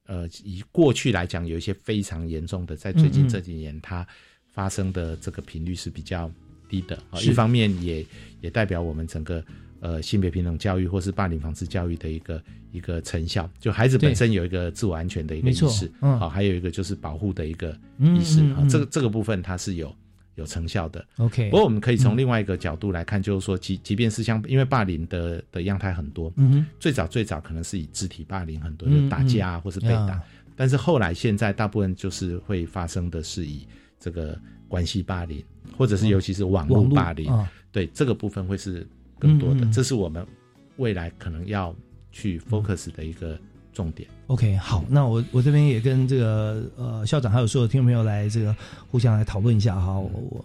[0.07, 4.05] 呃，以过去来讲，有一些非常严重的，在最近这几年，它
[4.51, 6.29] 发生的这个频率是比较
[6.67, 6.97] 低的。
[7.11, 8.03] 啊，一方面也
[8.41, 9.45] 也代表我们整个
[9.79, 13.47] 呃性别平等教育或是霸凌防治教育的一个一个成效。
[13.59, 17.69] 就孩子本身有一个自我安全的一个意识，好，还有一个就是保护的一个
[17.99, 18.41] 意识。
[18.53, 19.95] 啊，这个这个部分它是有。
[20.39, 21.49] 有成效的，OK。
[21.51, 30.19] 不过我们可以从另外一个角度来看，就是说，即即便是像因为霸凌的的样态很多，嗯最早最早可能是以肢体霸凌很多，就打架啊，或是被打。
[30.55, 33.67] 但是后来现在大部分就是会发生的是以
[33.99, 34.37] 这个
[34.67, 35.43] 关系霸凌，
[35.77, 37.31] 或者是尤其是网络霸凌，
[37.71, 38.87] 对这个部分会是
[39.19, 39.65] 更多的。
[39.71, 40.25] 这是我们
[40.77, 41.75] 未来可能要
[42.11, 43.39] 去 focus 的一个
[43.73, 44.07] 重点。
[44.27, 48.55] OK，好，那我我这边也跟这个呃校长还有所有听众朋友来这个
[48.89, 49.97] 互相来讨论一下哈。
[49.97, 50.39] 我我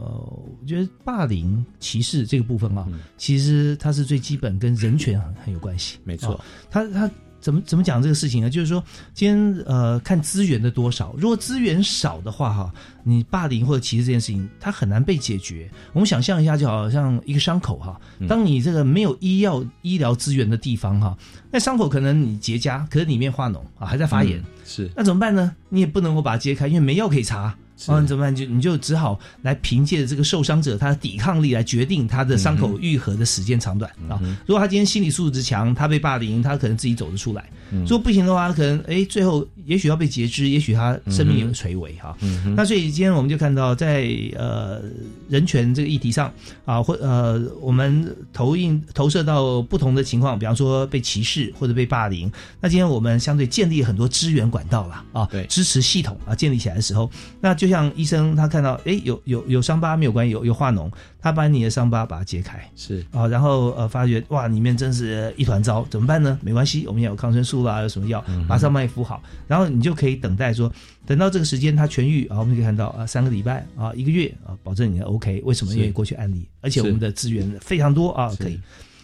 [0.60, 5.98] 我觉得霸凌歧视这个部分啊，其实它是最基本跟人权很很有关系。
[6.04, 7.10] 没错啊，它它
[7.44, 8.48] 怎么怎么讲这个事情呢？
[8.48, 8.82] 就是说，
[9.12, 12.72] 今天呃看资源的多少，如果资源少的话哈，
[13.02, 15.70] 你霸凌或者歧视这件事情，它很难被解决。
[15.92, 21.14] 我们想象一下，就好像一个伤口哈，当你这个没有医药医疗资源的地方哈，
[21.50, 25.54] 那伤口可能你结痂，可是里面化脓啊，还在发炎，嗯是那怎么办呢？
[25.68, 27.54] 你也不能够把它揭开，因为没药可以擦。
[27.86, 28.34] 啊，你怎么办？
[28.34, 34.18] 就你就只好来凭借这个受伤者他的抵抗力来决定他的伤口愈合的时间长短啊。
[34.46, 37.44] 如果他今天心理素质强，他被霸凌，他可能自己走得出来。
[37.70, 42.16] 如果不行的话，可能哎，最后也许要被截肢，也许他生命也会垂危哈。
[42.56, 44.80] 那所以今天我们就看到，在呃
[45.28, 46.32] 人权这个议题上
[46.64, 52.30] 啊，或呃我们投映投射到不同的情况，比方说被歧视或者被霸凌。
[52.60, 57.10] 那今天我们相对建立很多支援管道了啊，对，支持系统啊建立起来的时候，
[57.40, 60.90] 那就像医生他看到哎有有有伤疤没有关系，有有化脓，
[61.20, 66.38] 他把你的伤疤把它揭开是啊，然后呃发觉哇里面真是一团糟，怎么办呢？
[66.42, 70.72] 没关系，我们也有抗生素啦，有什么药，马上帮你敷好，然后你就可以等待说，
[71.06, 75.42] 等到这个时间它痊愈啊，我们就可以看到啊三个礼拜啊一个月啊，保证你的 OK。
[75.44, 75.72] 为什么？
[75.72, 78.58] 是因为过去案例，而且我们的资源非常多啊，可以。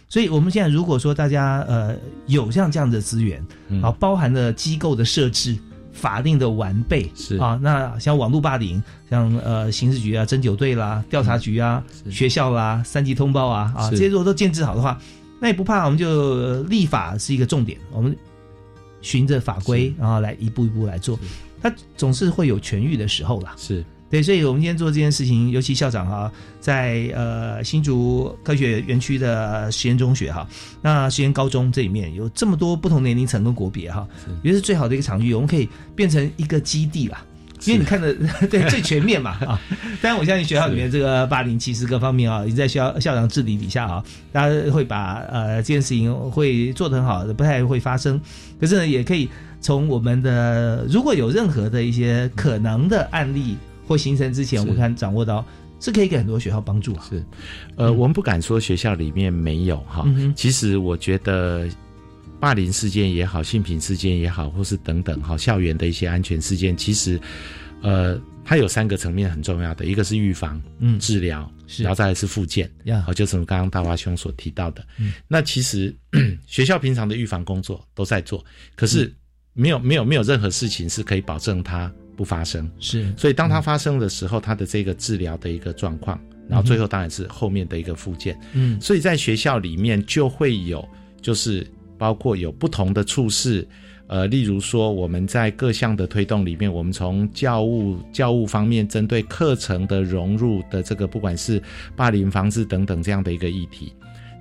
[0.09, 1.95] 所以，我们现在如果说大家呃
[2.27, 5.57] 有像这样的资源，嗯啊，包含了机构的设置、
[6.01, 7.37] 法令的完备，是。
[7.37, 14.99] 啊，那像网络霸凌，像呃刑事局啊、侦九队啦、调查局啊、学校啦、三级通报啊啊，这些如果都建制好的话，
[15.39, 18.17] 那也不怕，我们就呃立法是一个重点，我们
[19.03, 21.19] 循着法规，然后来一步一步来做，
[21.63, 23.55] 它总是会有痊愈的时候啦。
[23.57, 30.47] 是对，所以我们今天做这件事情，尤其校长哈，在呃新竹科学园区的实验中学哈，
[30.83, 37.25] 那实验高中这里面有这么多不同年龄层跟国别哈，我觉得是最好的一个场域，我们可以变成一个基地啦。
[37.67, 38.15] 因为你看的
[38.49, 39.61] 对最全面嘛 啊，
[40.01, 44.03] 当然我相信学校里面这个霸凌歧视各方面啊，已经在校校长治理底下啊，
[44.33, 48.19] 大家会把呃这件事情会做得很好的，不太会发生。
[48.59, 49.29] 可是呢，也可以
[49.61, 53.59] 从我们的如果有任何的一些可能的案例
[53.91, 55.45] 或形成之前，我们看掌握到
[55.81, 57.05] 是可以给很多学校帮助啊。
[57.11, 57.25] 是，
[57.75, 61.69] 呃，我们不敢说学校里面没有哈，嗯其实我觉得。
[62.39, 67.21] 霸凌事件也好，性平事件也好，或是等等哈，校园的一些安全事件，其实，
[67.83, 70.99] 呃，它有三个层面很重要的，一个是预防，嗯。
[70.99, 73.03] 治疗，然后再来是复健，呀。
[73.05, 74.83] 好，就是我们刚刚大华兄所提到的。
[74.97, 75.13] 嗯。
[75.29, 75.95] 那其实
[76.47, 78.43] 学校平常的预防工作都在做，
[78.75, 78.89] 可嗯。
[78.89, 79.15] 是
[79.53, 82.71] 没有没有没有任何事情是可以保证它不发生。
[82.79, 88.39] 是，所以当它发生的时候，它的这个治疗的一个状况，然后最后当然是后面的一个附件。
[88.53, 90.87] 嗯所以在学校里面就会有，
[91.23, 91.67] 就是
[91.97, 93.67] 包括有不同的处事，
[94.07, 101.63] 呃，例如说我们在各项的推动里面，我们从教务教务方面针对课程的融入的这个，不管是
[101.97, 103.95] 霸凌防治等等这样的一个议题，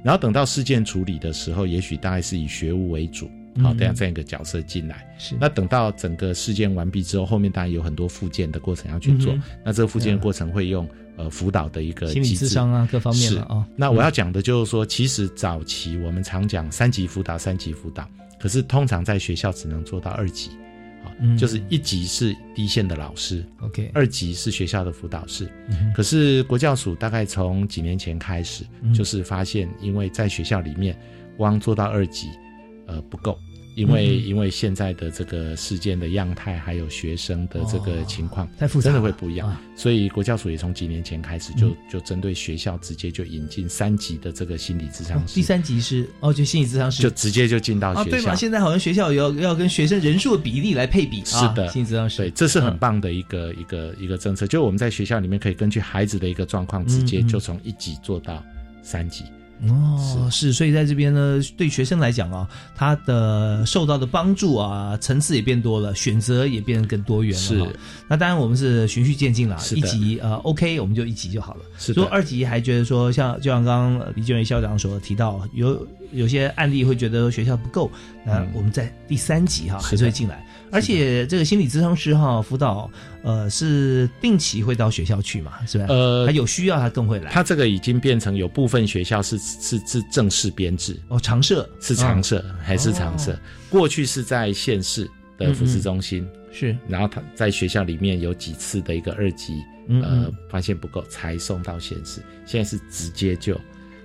[0.04, 3.32] 然后等到事件处理的时候，也许大概是以学务为主。
[3.62, 3.78] 好，嗯。
[3.78, 5.36] 这样这样一个角色进来，是。
[5.40, 9.34] 那等到整个事件完毕之后，后面当然有很多复健的过程要去做。
[9.34, 10.88] 嗯那这个复健的过程会用
[11.18, 18.08] 呃辅导的一个心理智商啊各方面啊那我要讲的就是说，其实早期我们常讲三级辅导，三级辅导，
[18.40, 20.52] 可是通常在学校只能做到二级，
[21.04, 21.38] 好、嗯。
[21.38, 25.50] 就是一级是第一线的老师 OK 二级是学校的辅导室。
[25.70, 28.94] 嗯可是国教署大概从几年前开始，嗯。
[28.94, 30.98] 就是发现，因为在学校里面
[31.38, 32.30] 光做到二级，
[32.90, 33.38] 呃不够。
[33.76, 39.48] 因为、嗯因为现在的这个事件的样态，还有学生的这个情况，太复杂真的会不一样。
[39.48, 48.18] 啊所以国教署也从几年前开始就、嗯就针对学校直接就引进三级的这个心理咨商师，哦第三级是哦，就心理咨商师就直接就进到啊，学校。
[48.18, 48.36] 对嘛？
[48.36, 54.46] 现在好像学校要要跟学生人数的比例来配比，是的，啊、心理咨商师对，这是很嗯棒的一个、一个一个政策。
[54.46, 58.44] 就我们在学校里面可以根据孩子的一个状况，直接就从一级做到
[58.84, 59.24] 三级。
[59.68, 67.40] 哦，是，所以在这边呢，对学生来讲啊，他的受到的帮助啊，层次也变多了，选择也变得更多元了。
[67.40, 71.62] 是，那当然我们是循序渐进啦，一级呃 OK，我们就一级就好了。
[71.78, 77.92] 是如果二级还觉得说，像就像刚刚呃李俊伟校长所提到，有有些案例会觉得学校不够，
[78.26, 80.46] 那嗯我们在第三级哈还是会进来。
[80.72, 82.90] 而且这个心理咨商师哈辅导，
[83.24, 85.86] 呃，是定期会到学校去嘛，是吧？
[85.90, 87.32] 呃他有需要他更会来。
[87.32, 91.00] 他这个已经变成有部分学校是是是正式编制。
[91.08, 91.68] 哦，常设。
[91.80, 93.34] 是常设、嗯还是常设？
[93.34, 93.40] 哦。
[93.70, 99.54] 过去是在县市的福祉中心，是，然后他在学校里面有几次的一个二级，
[99.88, 103.60] 呃，发现不够才送到县市，现在是直接就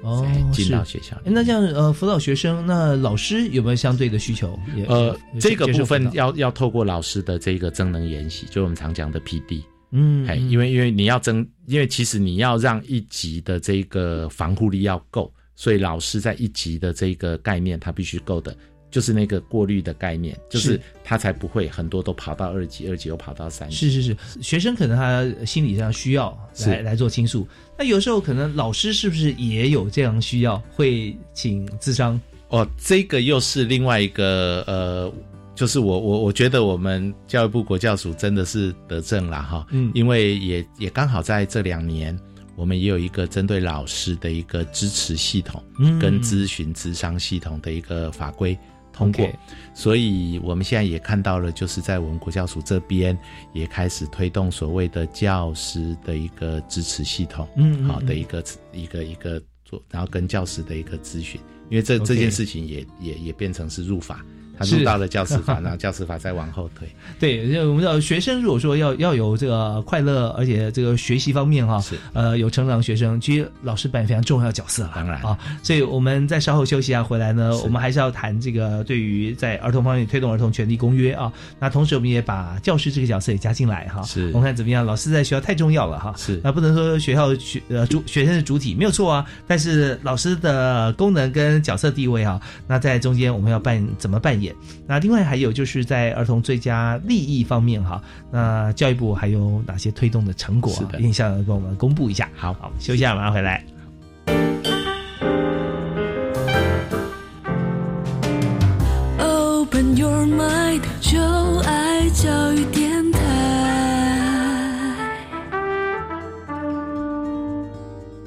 [0.05, 4.59] 哦进到学校那这样呃，辅导学生，那老师有没有相对的需求？
[4.86, 9.62] 呃，这个部分要要透过老师的这个增能研习，就我们常讲的 PD。
[9.96, 18.57] 嗯哎，因为因为你要增，因为其实你要让一级的这个防护力要够，所以老师在一级的这个概念，他必须够的，
[18.95, 23.74] 就是那个过滤的概念，就是是他才不会很多都跑到二级，二级又跑到三级。
[23.74, 26.70] 是是是，学生可能他心理上需要是。
[26.70, 27.45] 来来做倾诉，
[27.76, 32.20] 那有时候可能老师是不是也有这样需要，会请咨商？
[32.51, 35.12] 哦，这个又是另外一个呃，
[35.57, 39.90] 就是我我我觉得我们教育部国教署真的是得正了哈，嗯。
[39.92, 42.16] 因为也也刚好在这两年，
[42.55, 45.99] 我们也有一个针对老师的一个支持系统，嗯。
[45.99, 48.57] 跟咨询咨商系统的一个法规
[48.95, 49.28] 通过。
[49.74, 53.18] 所以我们现在也看到了，就是在我们国教署这边
[53.53, 57.88] 也开始推动所谓的教师的一个支持系统，嗯嗯嗯。
[57.88, 58.42] 好的一个
[58.72, 64.24] 一个一个做，然后跟教师的一个咨询，因为这这件事情也也也变成是入法，
[64.59, 66.88] 他是入到了教师法，然后 教师法再往后推。
[67.18, 71.82] 对，因为我们知道学生如果说要要有这个快乐，而且这个学习方面哈，
[72.12, 74.92] 呃，有成长的学生，其实老师扮演非常重要的角色了。
[74.94, 81.32] 当然啊，所以我们在稍后休息一下回来呢，我们还是要谈这个对于在儿童方面推动儿童权利公约啊。
[81.59, 84.02] 那同时我们也把教师这个角色也加进来哈。
[84.02, 84.84] 是我们看怎么样？
[84.84, 86.14] 老师在学校太重要了哈。
[86.16, 94.43] 是那不能说学校学呃主学生是主体没有错啊，但是老师的功能跟角色地位啊，那在中间我们要扮怎么扮演？
[94.86, 100.78] 那另外还有就是在儿童最佳利益方面哈，那教育部还有哪些推动的成果、啊？
[100.78, 102.28] 是的印象跟我们公布一下。
[102.34, 103.64] 好，好，休息一下，马上回来。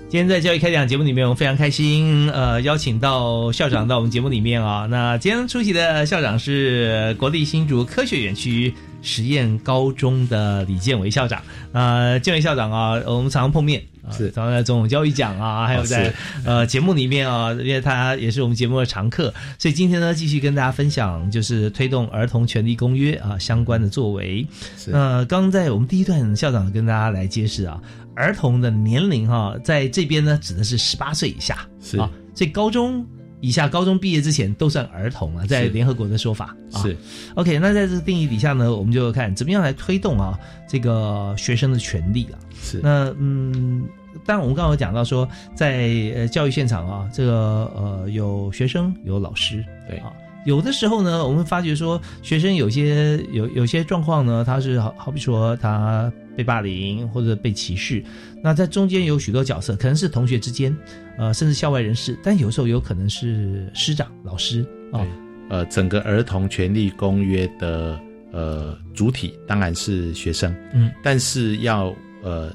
[0.09, 4.87] 今天在教育开讲节目里面，我们非常开心，呃，邀请到校长到我们节目里面啊。
[4.89, 11.41] 那今天出席的校长是国立新竹科学园区实验高中的李建伟校长。
[11.71, 13.81] 呃，建伟校长啊，我们常常碰面。
[13.81, 16.13] 啊是常常在总统教育奖啊，还有在、是
[16.45, 24.47] 呃节目里面啊，因为他也是我们节目的常客，所以今天呢，继续跟大家分享就是推动儿童权利公约啊相关的作为。
[24.77, 27.77] 是那刚在我们第一段，校长跟大家来揭示啊，
[28.15, 33.05] 儿童的年龄哈、在这边呢指的是十八岁以下，是啊，所以高中
[33.39, 36.81] 以下，高中毕业之前都算儿童啊，在联合国的说法啊。
[36.81, 36.95] 是
[37.35, 42.39] OK，那在这个定义底下呢，我们就看怎么样来推动啊这个学生的权利啊。
[42.61, 43.87] 是那嗯，
[44.25, 50.11] 当然我们刚刚有讲到说，在呃教育现场啊，这个呃有学生有老师，对啊。
[50.45, 58.03] 有的时候呢，我们发觉说，学生有些有有些状况呢，他是好好比说他被霸凌或者被歧视，
[58.43, 60.73] 那在中间有许多角色，可能是同学之间，
[61.17, 64.63] 呃，甚至校外人士，但有时候有可能是师长、老师
[64.93, 65.03] 啊，
[65.49, 67.99] 呃，整个儿童权利公约的
[68.31, 72.53] 呃主体当然是学生，嗯，但是要呃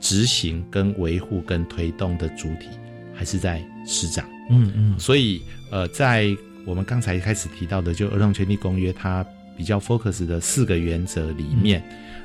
[0.00, 2.68] 执行跟维护跟推动的主体
[3.14, 9.22] 还是在师长，嗯嗯，所以呃，在我们刚才开始提到的，就儿童权利公约，它
[9.58, 11.82] 比较 focus 的四个原则里面，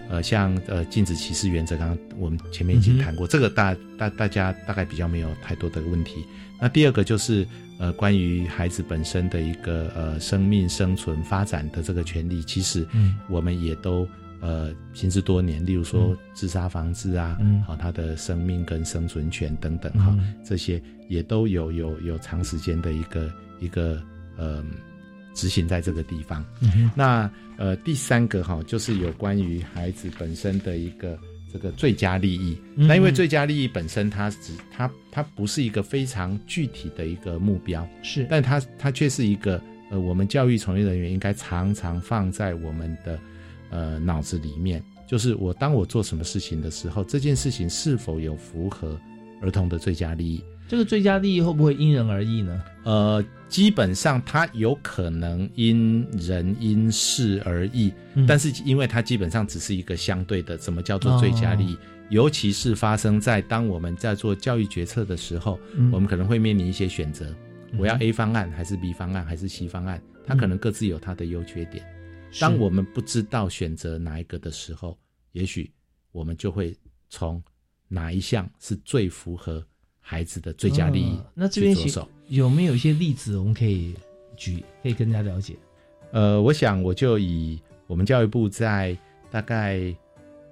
[0.07, 6.23] 呃，像呃禁止歧视原则，刚刚我们前面已经谈过，这个大大大家大概比较没有太多的问题。
[6.61, 7.45] 那第二个就是
[7.79, 13.15] 呃关于孩子本身的一个呃生命生存发展的这个权利，其实嗯。
[13.27, 14.07] 我们也都。
[14.45, 17.63] 呃，行之多年，例如说自杀防治啊，嗯。
[17.63, 20.34] 好、他的生命跟生存权等等，哈、嗯。
[20.43, 23.31] 这些也都有有有长时间的一个
[23.61, 24.03] 一个
[24.36, 24.61] 呃
[25.34, 26.43] 执行在这个地方。
[26.61, 31.17] 嗯那呃第三个哈、就是有关于孩子本身的一个
[31.51, 32.57] 这个最佳利益。
[32.75, 39.61] 嗯那因为最佳利益本身它只它它不是一个非常具体的一个目标，是，但它它却是一个
[39.91, 43.19] 呃我们教育从业人员应该常常放在我们的
[43.69, 48.99] 呃脑子里面，就是我当我做什么事情的时候，这件事情是否有符合
[49.41, 50.43] 儿童的最佳利益。
[50.67, 52.63] 这个最佳利益会不会因人而异呢？
[52.84, 53.23] 呃，
[53.53, 58.25] 基本上它有可能因人因事而异，嗯。
[58.25, 61.77] 但是因为它基本上只是一个相对的，什么叫做最佳利益？
[62.09, 65.91] 尤其是发生在当我们在做教育决策的时候，嗯。
[65.91, 67.31] 我们可能会面临一些选择，
[67.77, 71.85] 我要嗯 A 方案还是 B 方案还是 C 方案，它嗯可能各自有它的优缺点。
[72.31, 72.41] 是。
[72.41, 74.97] 当我们不知道选择哪一个的时候，
[75.33, 75.71] 也许
[76.11, 76.75] 我们就会
[77.07, 77.39] 从
[77.87, 79.63] 哪一项是最符合
[80.05, 81.75] 孩子的最佳利益嗯那这边。
[82.27, 83.93] 有没有一些例子我们可以
[84.35, 85.55] 举，可以跟大家了解？
[86.11, 88.97] 呃，我想我就以我们教育部在
[89.29, 89.93] 大概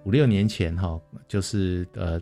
[0.03, 2.19] 五六年前哈，就是呃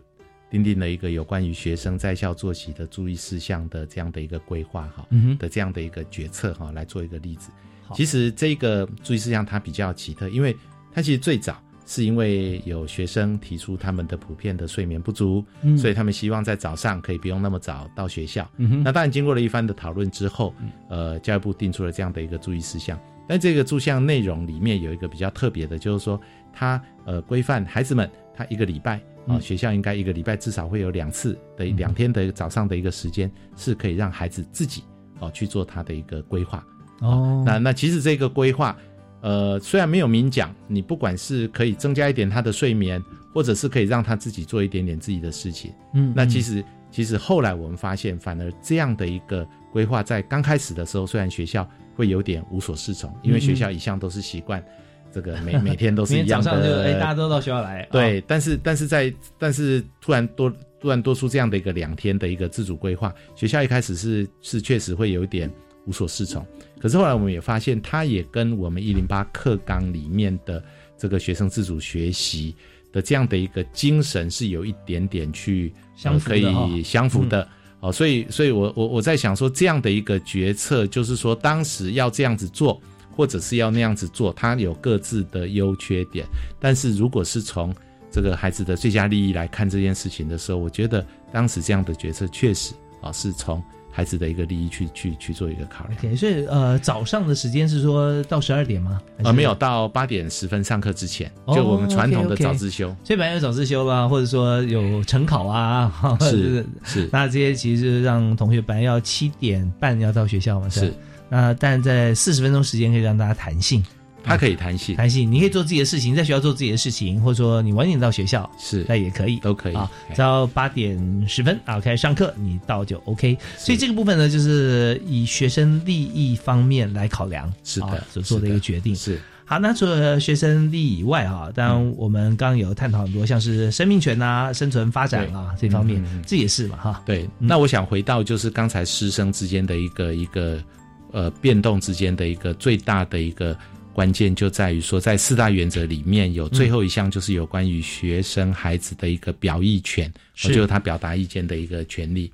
[0.50, 5.06] 订定了一个有关于学生在校作息的注意事项的这样的一个规划哈，
[5.38, 7.50] 的这样的一个决策哈，来做一个例子。
[7.94, 10.56] 其实这个注意事项它比较奇特，因为
[10.92, 11.60] 它其实最早
[11.90, 15.44] 是因为有学生提出他们的普遍的睡眠不足，
[15.76, 18.48] 所以他们希望在早上可以不用那么早到学校。
[18.56, 20.54] 那当然经过了一番的讨论之后，
[20.88, 22.96] 呃，教育部定出了这样的一个注意事项。
[23.26, 26.20] 但这个注项内容里面有一个比较特别的，就是说
[26.52, 34.84] 它呃规范孩子们他一个礼拜啊学校应该一个礼拜至少会有两次的两天的早上的一个时间是可以让孩子自己
[35.18, 36.64] 哦去做他的一个规划
[37.00, 37.42] 哦。
[37.44, 38.76] 那那其实这个规划
[39.20, 43.02] 呃虽然没有明讲，你不管是可以增加一点他的睡眠，
[43.32, 54.64] 或者是可以让他自己做一点点自己的事情，嗯，那其实其实后来我们发现，反而这样的一个规划在刚开始的时候，虽然学校会有点无所适从，因为学校一向都是习惯
[55.12, 57.86] 这个每 每天都是一样的，哎，大家都到学校来。
[57.92, 65.48] 对，但是但是在但是突然多突然多出这样的一个两天的一个自主规划，学校一开始是是确实会有一点
[65.86, 66.44] 无所适从。
[66.80, 70.64] 可是后来我们也发现，它也跟我们一零八课纲里面的
[70.96, 72.54] 这个学生自主学习
[72.90, 77.46] 的这样的一个精神是有一点点去相可以相符的。
[77.80, 82.78] 哦，所以，所以我我我在想说，这样的一个决策，就是说，当时要这样子做，
[83.16, 86.26] 或者是要那样子做，它有各自的优缺点。
[86.58, 87.74] 但是如果是从
[88.10, 93.62] 这个孩子的最佳利益来看这件事情的时候，我觉得当时这样的决策确实啊，是从。
[94.00, 96.16] 孩子的一个利益去去去做一个考量。
[96.16, 98.98] 所以呃，早上的时间是说到十二点吗？
[99.22, 102.88] 呃，没有到八点十分上课之前，就我们传统的早自修。
[103.04, 107.10] 所以本来有早自修啦，或者说有晨考啊， 是是。
[107.12, 110.90] 那这些其实让同学本来要七点半要到学校嘛，是。
[111.28, 113.84] 那但在四十分钟时间可以让大家弹性。
[114.22, 119.90] 它可以弹性，弹性，你可以做自己的事情，在学校做自己的事情，或者说你晚点到学校是，那也可以，都可以啊。
[120.14, 123.36] 只要八点十分啊开始上课，你到就 OK。
[123.56, 128.94] 所以这个部分呢，就是以学生利益方面来考量，是的，所做的一个决定。
[128.94, 137.02] 是好，那除了学生利益以外啊，当然我们刚刚有探讨很多，像是生命权啊、生存发展啊这方面，这也是嘛哈。
[137.04, 140.62] 对，那我想回到就是刚才师生之间的一个一个
[141.10, 143.56] 呃变动之间的一个最大的一个。
[143.92, 152.32] 关键就在于说，在四大原则里面有最后一项，就是有关于学生孩子的一个表意权，就是他表达意见的一个权利。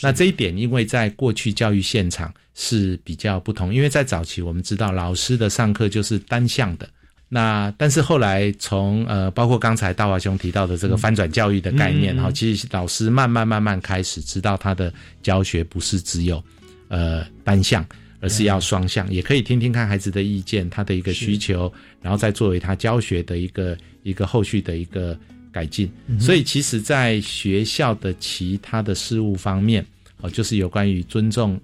[0.00, 6.88] 那这一点，因为在过去教育现场是比较不同，因为在早期我们知道老师的上课就是单向的，
[7.28, 14.92] 那但是后来从呃，包括刚才大华兄提到的这个翻转教育的概念，哈，其实老师慢慢慢慢开始知道他的
[15.22, 16.42] 教学不是只有
[16.88, 17.84] 呃单向。
[18.20, 25.18] 而是要双向，也可以听听看孩子的意见，他的一个需求，然后再作为他教学的一个一个后续的一个
[25.52, 25.90] 改进。
[26.18, 29.84] 所以，其实，在学校的其他的事务方面，
[30.20, 31.60] 哦，就是有关于尊重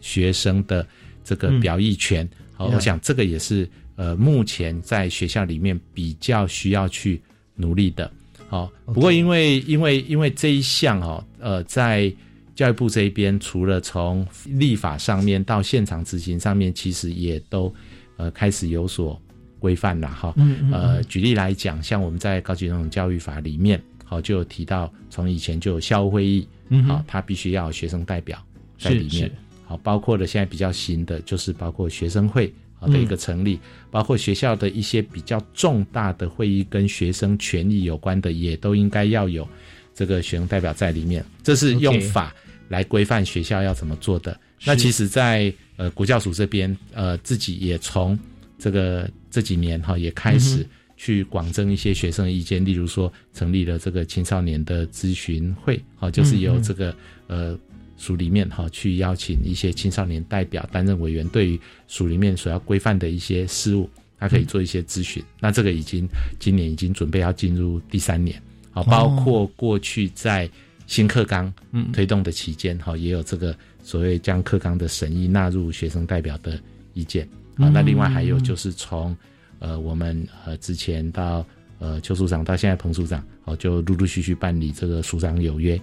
[0.00, 0.86] 学生的
[1.24, 2.28] 这个表意权。
[2.54, 7.20] 好，我想这个也是呃，目前在学校里面比较需要去
[7.54, 8.10] 努力的。
[8.48, 12.12] 好，不过因为因为因为这一项哦，呃，在
[12.54, 17.72] 教育部这一边，除了从立法上面到现场执行上面，其实也都
[18.16, 19.20] 呃开始有所
[19.58, 20.34] 规范了哈。
[20.70, 26.46] 呃，举例来讲，像我们在高级中等教育法里面，好就有提到，从以前就有校务会议，
[26.86, 28.38] 好，他必须要有学生代表
[28.78, 29.30] 在里面。
[29.64, 33.58] 好，包括了现在比较新的，就是包括学生会好的一个成立，
[33.90, 39.48] 包括学校的一些比较重大的会议跟学生权益有关的，也都应该要有
[39.94, 41.24] 这个学生代表在里面。
[41.42, 42.34] 这是用法。
[42.68, 44.34] 来规范学校要怎么做的？
[44.64, 48.18] 那其实，在呃国教署这边，呃自己也从
[48.58, 50.66] 这个这几年哈，也开始
[50.96, 57.58] 去广征一些学生的意见，例如说成立了这个青少年的咨询会，哈，就是由这个呃
[57.98, 65.22] 署里面哈去邀请一些青少年代表担任委员，对于署里面所要规范的一些事务，他可以做一些咨询。
[65.40, 68.40] 那这个已经今年已经准备要进入第三年，
[68.72, 70.50] 好，包括过去在。
[70.88, 71.50] 新课纲
[71.90, 76.60] 推动的期间，哈，也有这个所谓将课纲的审议纳入学生代表的
[76.92, 77.70] 意见啊。
[77.70, 79.16] 那另外还有就是从
[79.58, 81.46] 呃我们呃之前到
[81.78, 85.80] 呃邱署长到现在彭署长，哦，就陆陆续续办理这个署长有约，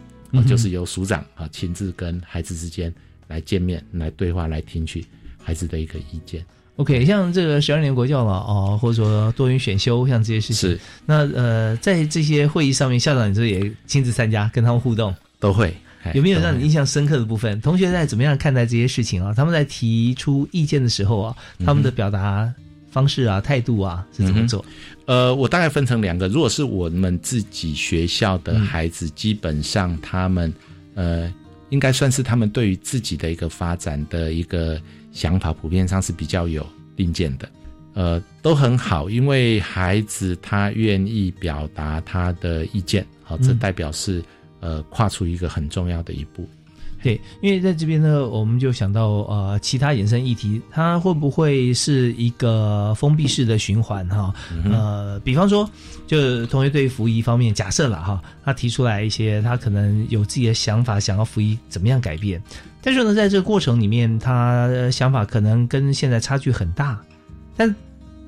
[0.48, 2.94] 就是由署长啊亲自跟孩子之间
[3.28, 5.04] 来见面、来对话、来听取
[5.42, 6.46] 孩子的一个意见。
[6.80, 10.80] OK，像这个十二年国教嘛，哦，或者说多元选修，像这些事情，是。
[11.06, 15.76] 那呃，在这些会议上面，校长你这也亲自参加，跟他们互动，都会。
[16.14, 17.60] 有没有让你印象深刻的部分？
[17.60, 19.34] 同学在怎么样看待这些事情啊？
[19.36, 22.50] 他们在提出意见的时候啊，他们的表达
[22.90, 24.64] 方式啊、态度啊是怎么做？
[25.06, 30.54] 呃，我大概分成两个，如果是我们自己学校的孩子，基本上他们
[30.96, 31.30] 呃，
[31.72, 34.82] 应该算是他们对于自己的一个发展的一个
[35.20, 36.66] 想法，普遍上是比较有
[36.96, 37.50] 定见的。
[37.94, 44.24] 呃，都很好，因为孩子他愿意表达他的意见，好，这代表是
[44.62, 46.48] 呃跨出一个很重要的一步。
[47.02, 54.34] 对，因为在这边呢，我们就想到呃，其他衍生议题，它会不会是一个封闭式的循环哈？
[54.66, 55.70] 呃，比方说，
[56.06, 62.42] 就同学对于服役方面，假设了哈，他提出来一些，他可能有自己的想法，想要服役怎么样改变，
[62.82, 67.00] 但是呢，在这个过程里面，他想法可能跟现在差距很大，
[67.56, 67.74] 但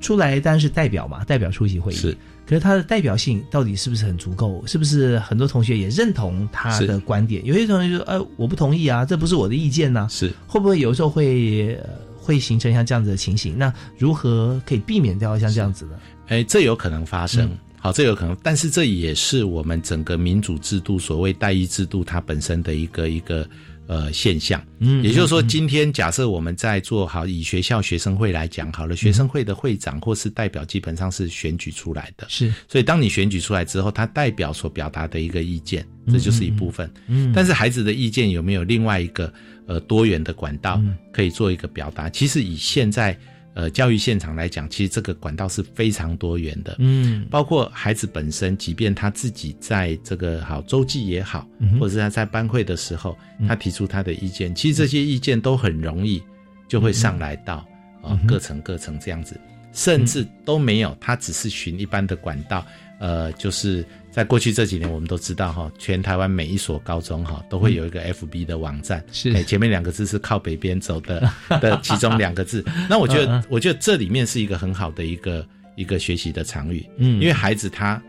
[0.00, 2.16] 出来当然是代表嘛，代表出席会议是。
[2.46, 4.62] 可是他的代表性到底是不是很足够？
[4.66, 7.44] 是不是很多同学也认同他的观点？
[7.44, 11.78] 有些同学就说：“呃，我不同意啊，这不是我的意见呢。”是会不会有时候会
[12.16, 13.56] 会形成像这样子的情形？
[13.56, 15.98] 那如何可以避免掉像这样子的？
[16.28, 17.50] 哎，这有可能发生。
[17.78, 23.46] 好，这有可能，但是这也是我们整个民主制度所谓代议制度它本身的一个一个。
[23.88, 39.32] 呃，现象，嗯，也就是说，今天假设我们在做好以学校学生会来讲好了，学生会的会长或是代表基本上是选举出来的，是，所以当你选举出来之后，他代表所表达的一个意见，这就是一部分，嗯，但是孩子的意见有没有另外一个
[39.66, 40.80] 呃多元的管道
[41.12, 42.08] 可以做一个表达？
[42.08, 43.18] 其实以现在。
[43.54, 51.46] 呃，教育现场来讲，其实这个管道是非常多元的，嗯，包括孩子本身，即便他自己在这个好周记也好，
[51.78, 56.22] 或者是他在班会的时候，他提出他的意见，其实这些意见都很容易
[56.66, 57.66] 就会上来到
[58.02, 59.38] 啊各层各层这样子，
[59.72, 62.66] 甚至都没有，他只是循一般的管道，
[62.98, 63.84] 呃，就是。
[64.12, 69.42] 在过去这几年，我们都知道哈，全台湾每一所高中哈都会有一个 FB 的网站，是。
[69.44, 71.26] 前面两个字是靠北边走的
[71.62, 72.62] 的其中两个字。
[72.90, 75.46] 那我觉得，我觉得这里面是一个很好的一个
[75.76, 78.00] 一个学习的场域，嗯，因为孩子他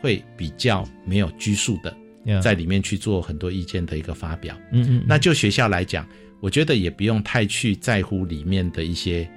[0.00, 5.04] 会比较没有拘束的在里面去做很多意见的一个发表，嗯嗯。
[5.08, 6.06] 那就学校来讲，
[6.40, 9.28] 我觉得也不用太去在乎里面的一些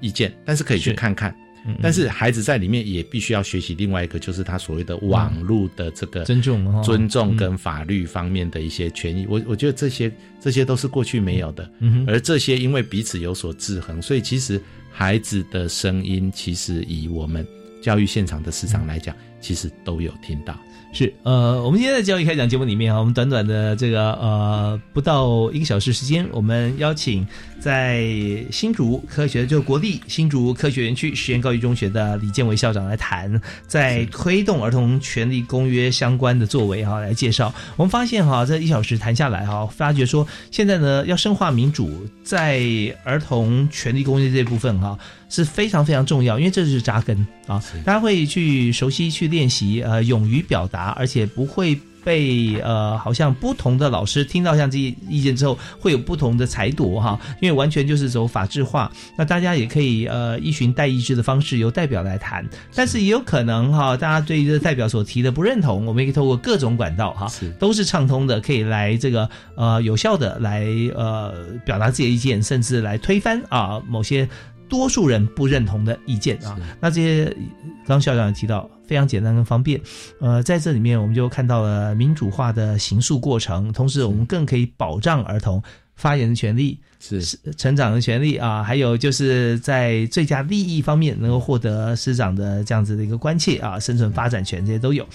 [0.00, 1.34] 意见，但是可以去看看。
[1.82, 9.26] 但是孩子在里面也必须要学习另外一个，就是他所谓的网络的这个尊重、尊重跟法律方面的一些权益。
[9.28, 11.70] 我我觉得这些这些都是过去没有的，
[12.06, 17.46] 而这些因为彼此有所制衡，所以其实孩子的声音，其实以我们
[17.82, 20.58] 教育现场的市场来讲，其实都有听到。
[20.92, 27.24] 是呃，我们今天在教育开讲节目里面啊，我们短短的这个呃不到一个小时时间，我们邀请
[27.60, 28.04] 在
[28.50, 37.54] 新竹科学就国立新竹科学园区实验高级中学的李建伟校长来谈，在推动儿童权利公约相关的作为哈，来介绍。
[37.76, 42.60] 我们发现哈，这一小时谈下来哈，发觉说现在呢要深化民主，在
[43.04, 44.98] 儿童权利公约这部分哈。
[45.30, 47.16] 是非常非常重要，因为这就是扎根
[47.46, 58.90] 啊，大家会去熟悉、去练习，呃，勇于表达，而且不会被呃，好像不同的老师听到像这些意见之后，会有不同的裁夺哈，因为完全就是走法制化。
[59.16, 70.66] 那大家也可以呃，依循代议制的方式，由代表来谈，但是也有可能哈，大家对这代表所提的不认同，我们也可以透过各种管道哈，都是畅通的，可以来这个呃，有效的来
[70.96, 71.34] 呃，
[71.66, 74.28] 表达自己的意见，甚至来推翻啊某些。
[74.70, 77.36] 多数人不认同的意见啊，那这些
[77.84, 79.78] 刚校长也提到非常简单跟方便，
[80.20, 85.62] 呃，在这里面我们就看到了民主化的行诉过程，同时我们更可以保障儿童
[85.96, 87.20] 发言的权利、是
[87.58, 95.06] 成长的权利啊，还有就是在最佳利益方面能够获得师长的这样子的一个关切啊，生存发展权这些都有。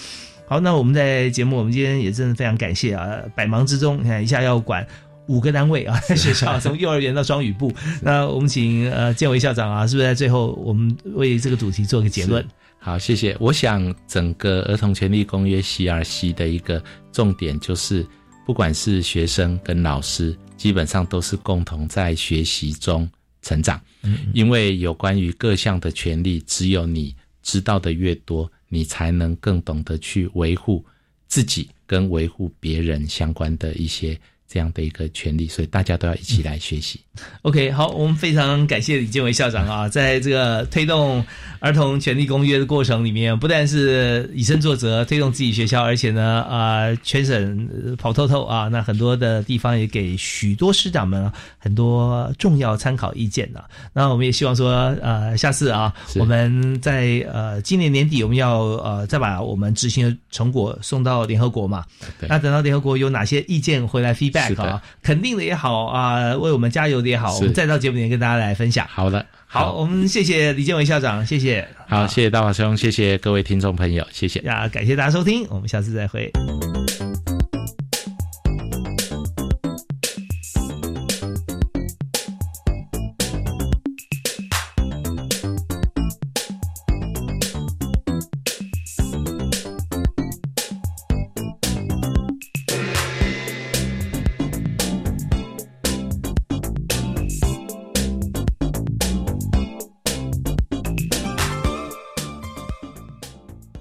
[0.48, 4.86] 好，那我们在节目，我们今天也真的非常感谢啊，百忙之中你看一下要管。
[5.28, 12.46] 五个单位啊，在学校从幼儿园到双语部，那我们请呃建伟校长啊，是不是在最后我们为这个主题做个结论？
[12.78, 13.36] 好，谢谢。
[13.40, 18.06] 我想整个儿童权利公约 CRC 的一个重点就是，
[18.46, 23.10] 不管是学生跟老师，基本上都是共同在学习中
[23.42, 23.82] 成长。
[24.04, 30.86] 嗯，因为有关于各项的权利，只有你知道的越多，你才能更懂得去维护
[31.28, 34.16] 自己跟维护别人相关的一些。
[34.56, 36.98] 这样的一个权利，所以大家都要一起来学习。
[37.42, 41.22] OK，好，我们非常感谢李建伟校长啊，在这个推动
[41.60, 53.66] 儿童权利公约的过程里面，不但是以身作则推动自己学校，而且呢，啊，全省跑透透啊，那很多的地方也给许多师长们很多重要参考意见啊。
[53.92, 61.84] 那我们也希望说，呃，下次啊，我们在呃今年年底，我们要呃再把我们执行的成果送到联合国嘛。
[62.22, 64.45] 那等到联合国有哪些意见回来 feedback。
[64.50, 68.86] Feedback 啊，肯定的也好啊，为我们加油的也好，我们再到节目里面跟大家来分享。
[68.90, 71.68] 好的，好，我们谢谢李建伟校长，谢谢。
[71.88, 74.40] 好，谢谢大华兄，谢谢各位听众朋友，谢谢。
[74.42, 76.32] 啊，感谢大家收听，我们下次再会。